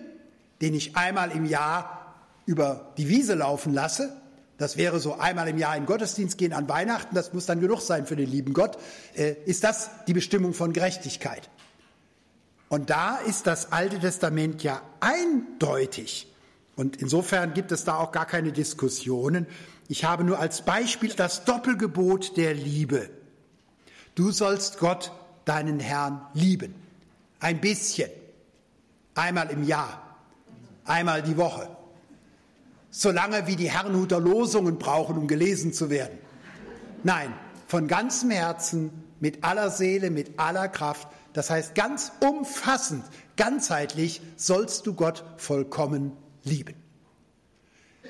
[0.62, 4.16] den ich einmal im Jahr über die Wiese laufen lasse,
[4.58, 7.82] das wäre so einmal im Jahr in Gottesdienst gehen an Weihnachten, das muss dann genug
[7.82, 8.78] sein für den lieben Gott,
[9.16, 11.50] äh, ist das die Bestimmung von Gerechtigkeit.
[12.74, 16.28] Und da ist das Alte Testament ja eindeutig.
[16.76, 19.46] Und insofern gibt es da auch gar keine Diskussionen.
[19.90, 23.12] Ich habe nur als Beispiel das Doppelgebot der Liebe.
[24.16, 25.12] Du sollst Gott,
[25.46, 26.74] deinen Herrn, lieben.
[27.40, 28.10] Ein bisschen.
[29.14, 30.18] Einmal im Jahr.
[30.84, 31.70] Einmal die Woche.
[32.90, 36.18] Solange wie die Herrnhuter Losungen brauchen, um gelesen zu werden.
[37.04, 37.36] Nein,
[37.68, 43.04] von ganzem Herzen, mit aller Seele, mit aller Kraft das heißt, ganz umfassend,
[43.38, 46.76] ganzheitlich sollst du Gott vollkommen lieben.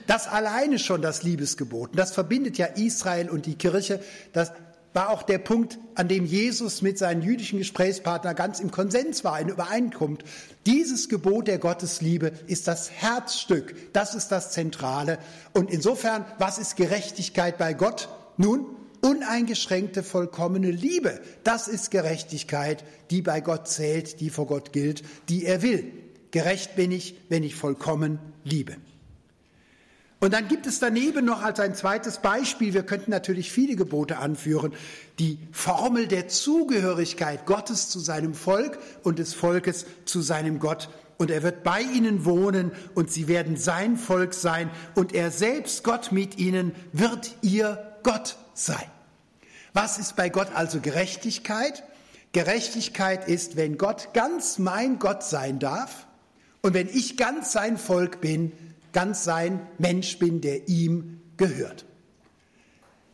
[0.08, 4.02] Das alleine schon das Liebesgebot, das verbindet ja Israel und die Kirche,
[4.34, 4.52] das
[4.94, 9.40] war auch der Punkt, an dem Jesus mit seinen jüdischen Gesprächspartnern ganz im Konsens war,
[9.40, 10.24] in Übereinkunft.
[10.66, 15.18] Dieses Gebot der Gottesliebe ist das Herzstück, das ist das Zentrale.
[15.54, 18.10] Und insofern, was ist Gerechtigkeit bei Gott?
[18.38, 18.68] Nun,
[19.04, 21.20] uneingeschränkte, vollkommene Liebe.
[21.44, 25.92] Das ist Gerechtigkeit, die bei Gott zählt, die vor Gott gilt, die er will.
[26.32, 28.78] Gerecht bin ich, wenn ich vollkommen liebe.
[30.20, 34.20] Und dann gibt es daneben noch als ein zweites Beispiel, wir könnten natürlich viele Gebote
[34.20, 34.72] anführen,
[35.20, 40.90] die Formel der Zugehörigkeit Gottes zu seinem Volk und des Volkes zu seinem Gott.
[41.18, 45.84] Und er wird bei ihnen wohnen und sie werden sein Volk sein und er selbst,
[45.84, 48.93] Gott mit ihnen, wird ihr Gott sein.
[49.74, 51.84] Was ist bei Gott also Gerechtigkeit?
[52.32, 56.08] Gerechtigkeit ist, wenn Gott ganz mein Gott sein darf
[56.62, 58.52] und wenn ich ganz sein Volk bin,
[58.92, 61.86] ganz sein Mensch bin, der ihm gehört.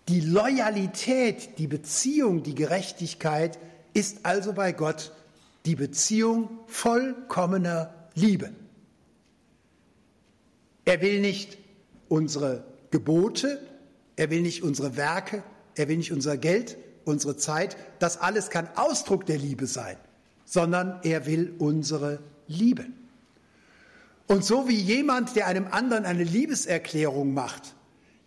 [0.10, 3.60] Die Loyalität, die Beziehung, die Gerechtigkeit
[3.94, 5.14] ist also bei Gott
[5.66, 8.52] die Beziehung vollkommener Liebe.
[10.86, 11.58] Er will nicht
[12.08, 13.62] unsere Gebote,
[14.16, 15.44] er will nicht unsere Werke,
[15.80, 17.78] er will nicht unser Geld, unsere Zeit.
[18.00, 19.96] Das alles kann Ausdruck der Liebe sein,
[20.44, 22.86] sondern er will unsere Liebe.
[24.28, 27.76] Und so wie jemand, der einem anderen eine Liebeserklärung macht,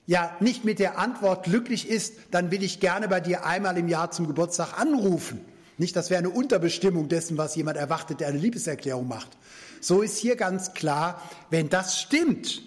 [0.07, 3.89] ja nicht mit der Antwort glücklich ist, dann will ich gerne bei dir einmal im
[3.89, 5.45] Jahr zum Geburtstag anrufen.
[5.77, 9.37] Nicht, das wäre eine Unterbestimmung dessen, was jemand erwartet, der eine Liebeserklärung macht.
[9.83, 12.63] So ist hier ganz klar, wenn das stimmt,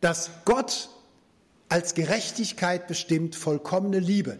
[0.00, 0.88] dass Gott
[1.70, 4.38] als Gerechtigkeit bestimmt vollkommene Liebe.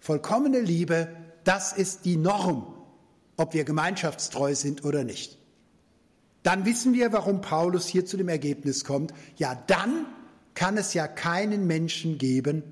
[0.00, 1.08] Vollkommene Liebe,
[1.44, 2.74] das ist die Norm,
[3.38, 5.40] ob wir gemeinschaftstreu sind oder nicht
[6.42, 10.06] dann wissen wir, warum Paulus hier zu dem Ergebnis kommt, ja, dann
[10.54, 12.62] kann es ja keinen Menschen geben,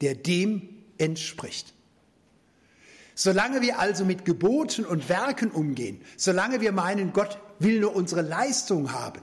[0.00, 0.68] der dem
[0.98, 1.74] entspricht.
[3.14, 8.22] Solange wir also mit Geboten und Werken umgehen, solange wir meinen, Gott will nur unsere
[8.22, 9.20] Leistung haben,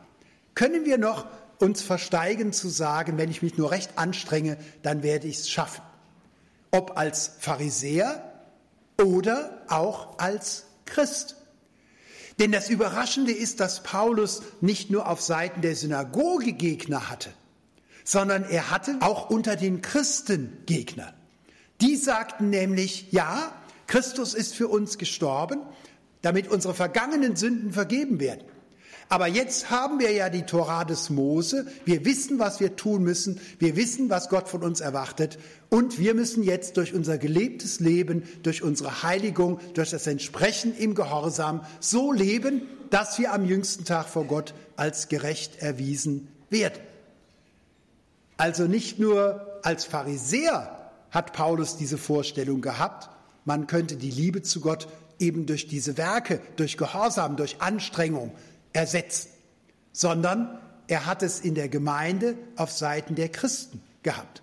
[0.54, 1.26] können wir noch
[1.60, 5.82] uns versteigen zu sagen, wenn ich mich nur recht anstrenge, dann werde ich es schaffen.
[6.72, 8.22] Ob als Pharisäer
[9.02, 11.36] oder auch als Christ.
[12.40, 17.32] Denn das Überraschende ist, dass Paulus nicht nur auf Seiten der Synagoge Gegner hatte,
[18.04, 21.14] sondern er hatte auch unter den Christen Gegner.
[21.82, 23.52] Die sagten nämlich, ja,
[23.88, 25.62] Christus ist für uns gestorben,
[26.22, 28.44] damit unsere vergangenen Sünden vergeben werden.
[29.10, 31.66] Aber jetzt haben wir ja die Torah des Mose.
[31.86, 33.40] Wir wissen, was wir tun müssen.
[33.58, 35.40] Wir wissen, was Gott von uns erwartet.
[35.70, 40.94] Und wir müssen jetzt durch unser gelebtes Leben, durch unsere Heiligung, durch das Entsprechen im
[40.94, 46.82] Gehorsam so leben, dass wir am jüngsten Tag vor Gott als gerecht erwiesen werden.
[48.36, 53.10] Also nicht nur als Pharisäer hat Paulus diese Vorstellung gehabt,
[53.46, 54.88] man könnte die Liebe zu Gott
[55.20, 58.32] eben durch diese Werke, durch Gehorsam, durch Anstrengung,
[58.74, 59.30] ersetzen,
[59.92, 64.42] sondern er hat es in der Gemeinde auf Seiten der Christen gehabt.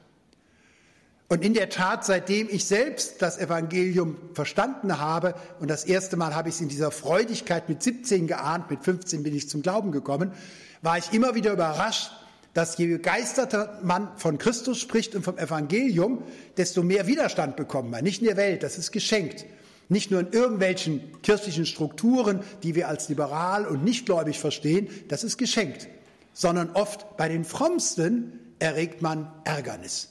[1.28, 6.34] Und in der Tat, seitdem ich selbst das Evangelium verstanden habe, und das erste Mal
[6.34, 9.90] habe ich es in dieser Freudigkeit mit 17 geahnt, mit 15 bin ich zum Glauben
[9.90, 10.32] gekommen,
[10.82, 12.12] war ich immer wieder überrascht,
[12.52, 16.22] dass je begeisterter man von Christus spricht und vom Evangelium,
[16.56, 18.04] desto mehr Widerstand bekommt man.
[18.04, 19.44] Nicht in der Welt, das ist geschenkt.
[19.88, 25.36] Nicht nur in irgendwelchen kirchlichen Strukturen, die wir als liberal und nichtgläubig verstehen, das ist
[25.36, 25.88] geschenkt,
[26.32, 30.10] sondern oft bei den Frommsten erregt man Ärgernis.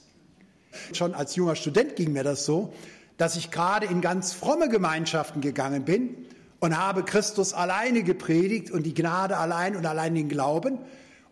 [0.92, 2.72] Schon als junger Student ging mir das so,
[3.16, 6.16] dass ich gerade in ganz fromme Gemeinschaften gegangen bin
[6.60, 10.78] und habe Christus alleine gepredigt und die Gnade allein und allein den Glauben.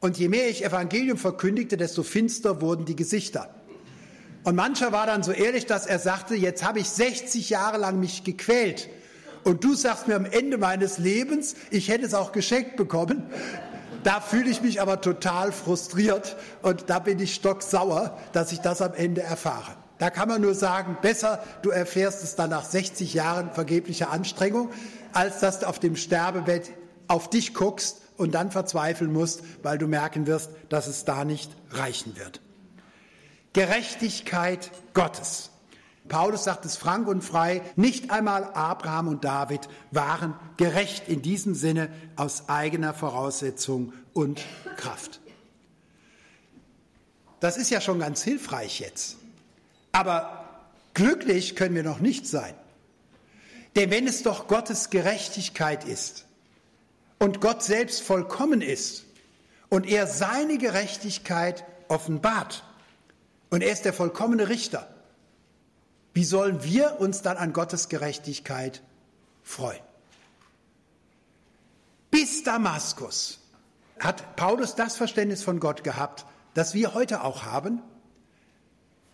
[0.01, 3.55] Und je mehr ich Evangelium verkündigte, desto finster wurden die Gesichter.
[4.45, 8.01] Und mancher war dann so ehrlich, dass er sagte, jetzt habe ich 60 Jahre lang
[8.01, 8.89] mich gequält.
[9.45, 13.25] Und du sagst mir am Ende meines Lebens, ich hätte es auch geschenkt bekommen.
[14.05, 18.83] Da fühle ich mich aber total frustriert und da bin ich stocksauer, dass ich das
[18.83, 19.77] am Ende erfahre.
[19.99, 24.71] Da kann man nur sagen, besser du erfährst es dann nach 60 Jahren vergeblicher Anstrengung,
[25.13, 26.73] als dass du auf dem Sterbebett
[27.07, 31.53] auf dich guckst und dann verzweifeln musst, weil du merken wirst, dass es da nicht
[31.71, 32.41] reichen wird.
[33.53, 35.51] Gerechtigkeit Gottes.
[36.09, 41.55] Paulus sagt es frank und frei, nicht einmal Abraham und David waren gerecht in diesem
[41.55, 44.43] Sinne aus eigener Voraussetzung und
[44.77, 45.21] Kraft.
[47.41, 49.17] Das ist ja schon ganz hilfreich jetzt.
[49.93, 50.49] Aber
[50.95, 52.55] glücklich können wir noch nicht sein.
[53.77, 56.27] Denn wenn es doch Gottes Gerechtigkeit ist
[57.19, 59.05] und Gott selbst vollkommen ist
[59.71, 62.65] und er seine Gerechtigkeit offenbart,
[63.53, 64.89] und er ist der vollkommene Richter.
[66.15, 68.83] Wie sollen wir uns dann an Gottes Gerechtigkeit
[69.43, 69.83] freuen?
[72.11, 73.41] Bis Damaskus
[74.01, 76.25] hat Paulus das Verständnis von Gott gehabt,
[76.55, 77.83] das wir heute auch haben,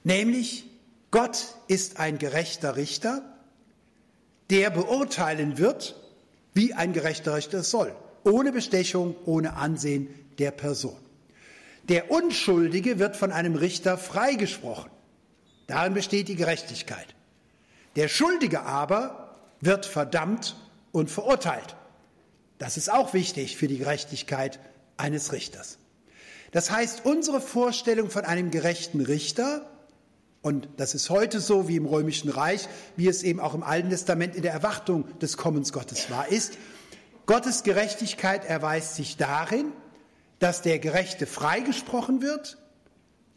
[0.05, 0.71] nämlich
[1.11, 3.23] Gott ist ein gerechter Richter,
[4.51, 5.97] der beurteilen wird,
[6.55, 10.09] wie ein gerechter Richter soll, ohne Bestechung, ohne Ansehen
[10.39, 11.08] der Person.
[11.89, 14.91] Der Unschuldige wird von einem Richter freigesprochen.
[15.67, 17.15] Darin besteht die Gerechtigkeit.
[17.97, 20.57] Der Schuldige aber wird verdammt
[20.93, 21.77] und verurteilt.
[22.59, 24.59] Das ist auch wichtig für die Gerechtigkeit
[24.97, 25.79] eines Richters.
[26.53, 29.69] Das heißt, unsere Vorstellung von einem gerechten Richter,
[30.43, 33.91] und das ist heute so wie im Römischen Reich, wie es eben auch im Alten
[33.91, 36.59] Testament in der Erwartung des Kommens Gottes war, ist,
[37.27, 39.73] Gottes Gerechtigkeit erweist sich darin,
[40.39, 42.59] dass der Gerechte freigesprochen wird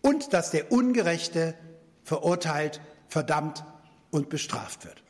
[0.02, 1.56] und dass der Ungerechte
[2.04, 3.64] verurteilt, verdammt
[4.12, 5.04] und bestraft wird.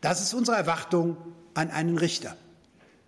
[0.00, 1.16] Das ist unsere Erwartung
[1.54, 2.36] an einen Richter.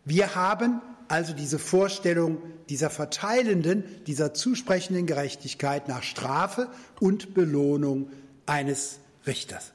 [0.05, 6.69] Wir haben also diese Vorstellung dieser verteilenden, dieser zusprechenden Gerechtigkeit nach Strafe
[7.01, 8.11] und Belohnung
[8.47, 9.73] eines Richters.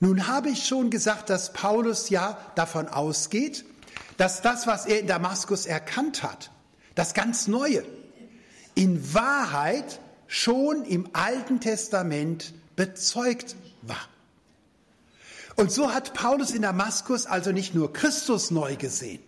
[0.00, 3.64] Nun habe ich schon gesagt, dass Paulus ja davon ausgeht,
[4.16, 6.50] dass das, was er in Damaskus erkannt hat,
[6.94, 7.84] das ganz Neue,
[8.74, 14.08] in Wahrheit schon im Alten Testament bezeugt war.
[15.56, 19.22] Und so hat Paulus in Damaskus also nicht nur Christus neu gesehen,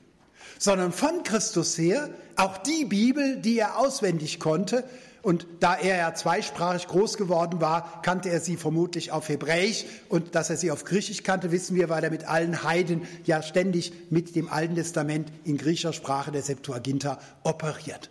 [0.59, 4.85] sondern von Christus her auch die Bibel, die er auswendig konnte.
[5.25, 9.87] Und da er ja zweisprachig groß geworden war, kannte er sie vermutlich auf Hebräisch.
[10.11, 13.43] Und dass er sie auf Griechisch kannte, wissen wir, weil er mit allen Heiden ja
[13.43, 18.11] ständig mit dem Alten Testament in griechischer Sprache der Septuaginta operiert.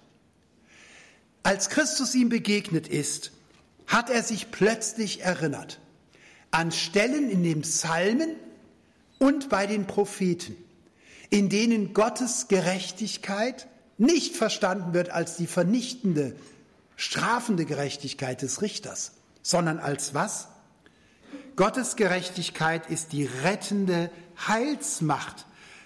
[1.43, 3.31] Als Christus ihm begegnet ist,
[3.85, 5.79] hat er sich plötzlich erinnert
[6.49, 8.35] an Stellen in den Psalmen
[9.19, 10.55] und bei den Propheten,
[11.29, 13.67] in denen Gottes Gerechtigkeit
[13.99, 16.35] nicht verstanden wird als die vernichtende,
[17.03, 20.47] strafende Gerechtigkeit des Richters, sondern als was?
[21.57, 24.09] Gottes Gerechtigkeit ist die rettende
[24.47, 25.45] Heilsmacht,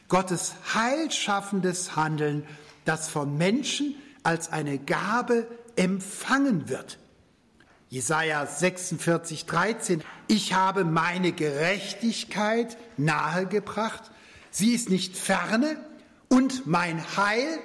[0.10, 2.46] Gottes heilschaffendes Handeln,
[2.86, 7.00] das vom Menschen als eine Gabe empfangen wird.
[7.90, 10.04] Jesaja 46, 13.
[10.28, 14.12] Ich habe meine Gerechtigkeit nahegebracht.
[14.52, 15.78] Sie ist nicht ferne
[16.30, 17.60] und mein Heil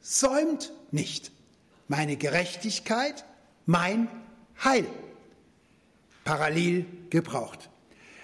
[0.00, 1.32] säumt nicht.
[1.88, 3.24] Meine Gerechtigkeit,
[3.66, 4.08] mein
[4.62, 4.86] Heil.
[6.24, 7.70] Parallel gebraucht.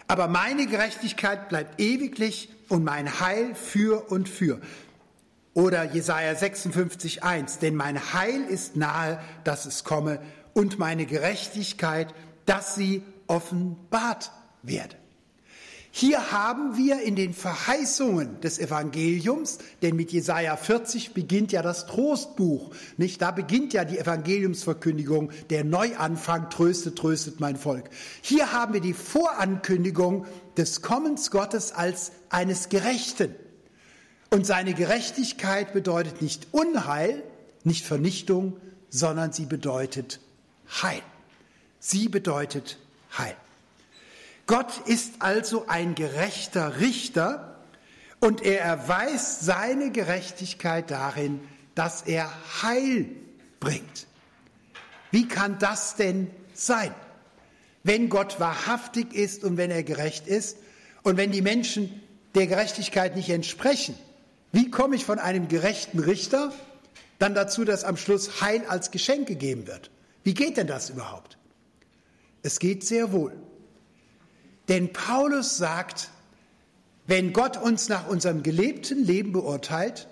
[0.08, 4.60] Aber meine Gerechtigkeit bleibt ewiglich und mein Heil für und für.
[5.54, 7.58] Oder Jesaja 56, 1.
[7.58, 10.20] Denn mein Heil ist nahe, dass es komme
[10.54, 12.14] und meine Gerechtigkeit,
[12.46, 14.32] dass sie offenbart
[14.62, 14.96] werde.
[15.92, 21.86] Hier haben wir in den Verheißungen des Evangeliums, denn mit Jesaja 40 beginnt ja das
[21.86, 23.20] Trostbuch, nicht?
[23.20, 27.90] Da beginnt ja die Evangeliumsverkündigung, der Neuanfang, tröstet, tröstet mein Volk.
[28.22, 30.26] Hier haben wir die Vorankündigung
[30.56, 33.34] des Kommens Gottes als eines Gerechten.
[34.30, 37.24] Und seine Gerechtigkeit bedeutet nicht Unheil,
[37.64, 38.56] nicht Vernichtung,
[38.90, 40.20] sondern sie bedeutet
[40.82, 41.02] Heil.
[41.80, 42.78] Sie bedeutet
[43.18, 43.34] Heil.
[44.50, 47.60] Gott ist also ein gerechter Richter
[48.18, 51.38] und er erweist seine Gerechtigkeit darin,
[51.76, 52.28] dass er
[52.60, 53.06] Heil
[53.60, 54.08] bringt.
[55.12, 56.92] Wie kann das denn sein?
[57.84, 60.56] Wenn Gott wahrhaftig ist und wenn er gerecht ist
[61.04, 62.02] und wenn die Menschen
[62.34, 63.94] der Gerechtigkeit nicht entsprechen,
[64.50, 66.52] wie komme ich von einem gerechten Richter
[67.20, 69.92] dann dazu, dass am Schluss Heil als Geschenk gegeben wird?
[70.24, 71.38] Wie geht denn das überhaupt?
[72.42, 73.32] Es geht sehr wohl.
[74.70, 76.10] Denn Paulus sagt,
[77.08, 80.06] wenn Gott uns nach unserem gelebten Leben beurteilt,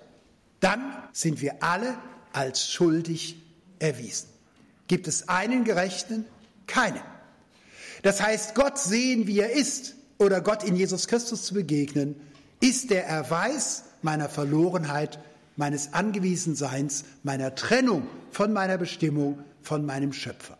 [0.59, 0.81] dann
[1.13, 1.97] sind wir alle
[2.33, 3.37] als schuldig
[3.79, 4.27] erwiesen.
[4.87, 6.25] Gibt es einen Gerechten?
[6.67, 7.01] Keinen.
[8.03, 12.19] Das heißt, Gott sehen, wie er ist, oder Gott in Jesus Christus zu begegnen,
[12.59, 15.19] ist der Erweis meiner Verlorenheit,
[15.55, 20.57] meines Angewiesenseins, meiner Trennung von meiner Bestimmung von meinem Schöpfer.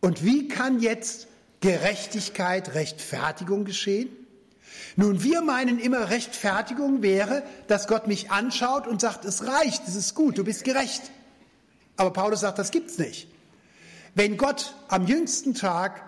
[0.00, 1.28] Und wie kann jetzt
[1.60, 4.08] Gerechtigkeit, Rechtfertigung geschehen?
[4.96, 9.94] Nun, wir meinen immer, Rechtfertigung wäre, dass Gott mich anschaut und sagt, es reicht, es
[9.94, 11.02] ist gut, du bist gerecht.
[11.96, 13.28] Aber Paulus sagt, das gibt's nicht.
[14.14, 16.02] Wenn Gott am jüngsten Tag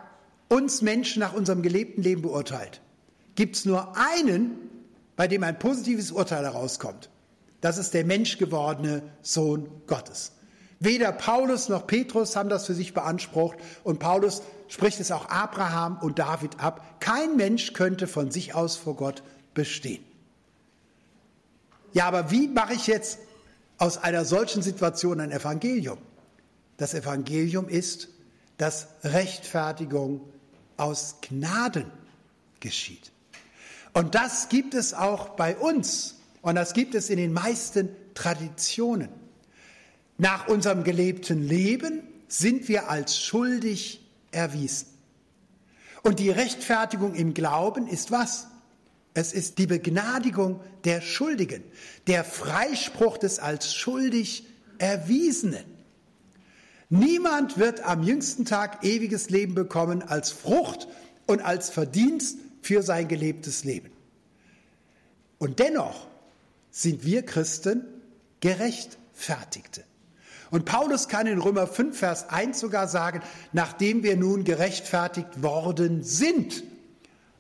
[0.49, 2.81] uns Menschen nach unserem gelebten Leben beurteilt,
[3.35, 4.59] gibt's nur einen,
[5.17, 7.11] bei dem ein positives Urteil herauskommt.
[7.61, 10.33] Das ist der menschgewordene Sohn Gottes.
[10.81, 14.43] Weder Paulus noch Petrus haben das für sich beansprucht und Paulus
[14.73, 16.99] spricht es auch Abraham und David ab.
[16.99, 20.03] Kein Mensch könnte von sich aus vor Gott bestehen.
[21.93, 23.19] Ja, aber wie mache ich jetzt
[23.77, 25.99] aus einer solchen Situation ein Evangelium?
[26.79, 28.09] Das Evangelium ist,
[28.57, 30.23] dass Rechtfertigung
[30.79, 31.91] aus Gnaden
[32.61, 33.13] geschieht.
[33.93, 39.11] Und das gibt es auch bei uns und das gibt es in den meisten Traditionen.
[40.17, 44.02] Nach unserem gelebten Leben sind wir als schuldig
[44.33, 44.89] erwiesen.
[46.03, 48.49] Und die Rechtfertigung im Glauben ist was?
[49.15, 51.63] Es ist die Begnadigung der Schuldigen,
[52.07, 54.47] der Freispruch des als schuldig
[54.79, 55.65] Erwiesenen.
[56.89, 60.89] Niemand wird am jüngsten Tag ewiges Leben bekommen als Frucht
[61.27, 63.91] und als Verdienst für sein gelebtes Leben.
[65.39, 66.07] Und dennoch
[66.71, 67.85] sind wir Christen
[68.41, 69.85] Gerechtfertigte.
[70.53, 73.23] Und Paulus kann in Römer 5, Vers 1 sogar sagen,
[73.53, 76.63] nachdem wir nun gerechtfertigt worden sind,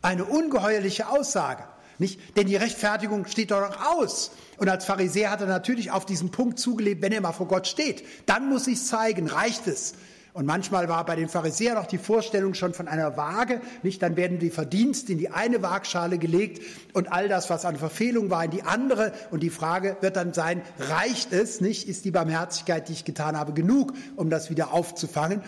[0.05, 1.63] Eine ungeheuerliche Aussage.
[1.99, 2.37] Nicht?
[2.37, 4.33] Denn die Rechtfertigung steht doch noch aus.
[4.57, 7.69] Und als Pharisäer hat er natürlich auf diesen Punkt zugelebt, wenn er mal vor Gott
[7.69, 8.05] steht.
[8.27, 9.95] Dann muss ich zeigen, reicht es.
[10.35, 14.01] Und manchmal war bei den Pharisäern auch die Vorstellung schon von einer Waage, nicht?
[14.01, 16.63] Dann werden die Verdienste in die eine Waagschale gelegt
[16.95, 19.13] und all das, was an Verfehlung war, in die andere.
[19.31, 21.87] Und die Frage wird dann sein, reicht es, nicht?
[21.87, 25.43] Ist die Barmherzigkeit, die ich getan habe, genug, um das wieder aufzufangen?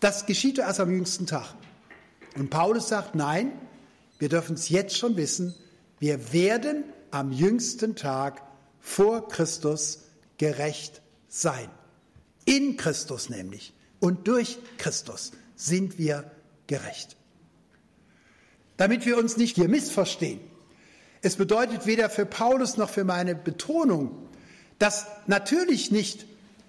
[0.00, 1.54] Das geschieht erst am jüngsten Tag.
[2.36, 3.52] Und Paulus sagt, nein,
[4.18, 5.54] wir dürfen es jetzt schon wissen,
[5.98, 8.40] wir werden am jüngsten Tag
[8.80, 10.04] vor Christus
[10.38, 11.68] gerecht sein.
[12.46, 16.30] In Christus nämlich und durch Christus sind wir
[16.66, 17.16] gerecht.
[18.76, 20.40] Damit wir uns nicht hier missverstehen.
[21.22, 24.28] Es bedeutet weder für Paulus noch für meine Betonung,
[24.78, 26.26] dass natürlich nicht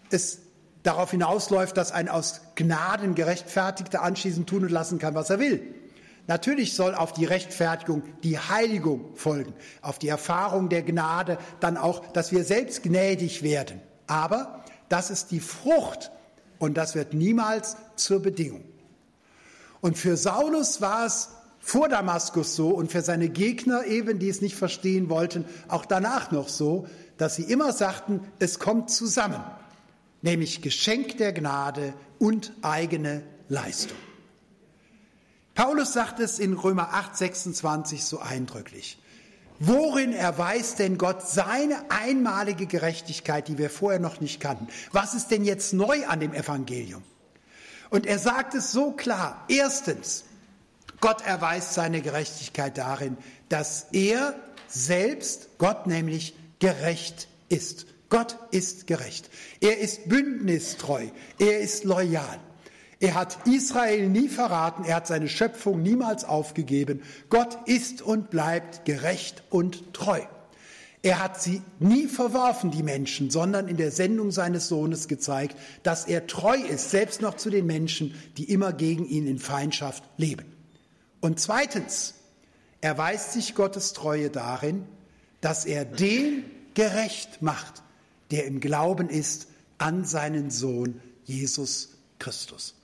[0.10, 0.40] es
[0.84, 5.62] darauf hinausläuft, dass ein aus Gnaden gerechtfertigter anschließend tun und lassen kann, was er will.
[6.28, 12.12] Natürlich soll auf die Rechtfertigung die Heiligung folgen, auf die Erfahrung der Gnade dann auch,
[12.14, 13.82] dass wir selbst gnädig werden.
[14.08, 16.12] Aber das ist die Frucht
[16.62, 18.64] und das wird niemals zur Bedingung.
[19.82, 24.42] Und für Saulus war es vor Damaskus so und für seine Gegner eben, die es
[24.42, 26.88] nicht verstehen wollten, auch danach noch so,
[27.18, 29.44] dass sie immer sagten, es kommt zusammen,
[30.22, 33.98] nämlich Geschenk der Gnade und eigene Leistung.
[35.56, 39.01] Paulus sagt es in Römer 8, 26 so eindrücklich.
[39.64, 44.68] Worin erweist denn Gott seine einmalige Gerechtigkeit, die wir vorher noch nicht kannten?
[44.92, 47.04] Was ist denn jetzt neu an dem Evangelium?
[47.92, 49.46] Und er sagt es so klar.
[49.50, 50.24] Erstens,
[51.00, 53.18] Gott erweist seine Gerechtigkeit darin,
[53.50, 54.34] dass er
[54.68, 57.86] selbst, Gott nämlich, gerecht ist.
[58.10, 59.30] Gott ist gerecht.
[59.60, 61.06] Er ist bündnistreu.
[61.38, 62.40] Er ist loyal.
[63.02, 67.02] Er hat Israel nie verraten, er hat seine Schöpfung niemals aufgegeben.
[67.30, 70.22] Gott ist und bleibt gerecht und treu.
[71.02, 76.06] Er hat sie nie verworfen, die Menschen, sondern in der Sendung seines Sohnes gezeigt, dass
[76.06, 80.46] er treu ist, selbst noch zu den Menschen, die immer gegen ihn in Feindschaft leben.
[81.22, 82.14] Und zweitens
[82.82, 84.86] erweist sich Gottes Treue darin,
[85.42, 86.44] dass er den
[86.76, 87.82] gerecht macht,
[88.30, 89.48] der im Glauben ist
[89.80, 92.76] an seinen Sohn Jesus Christus.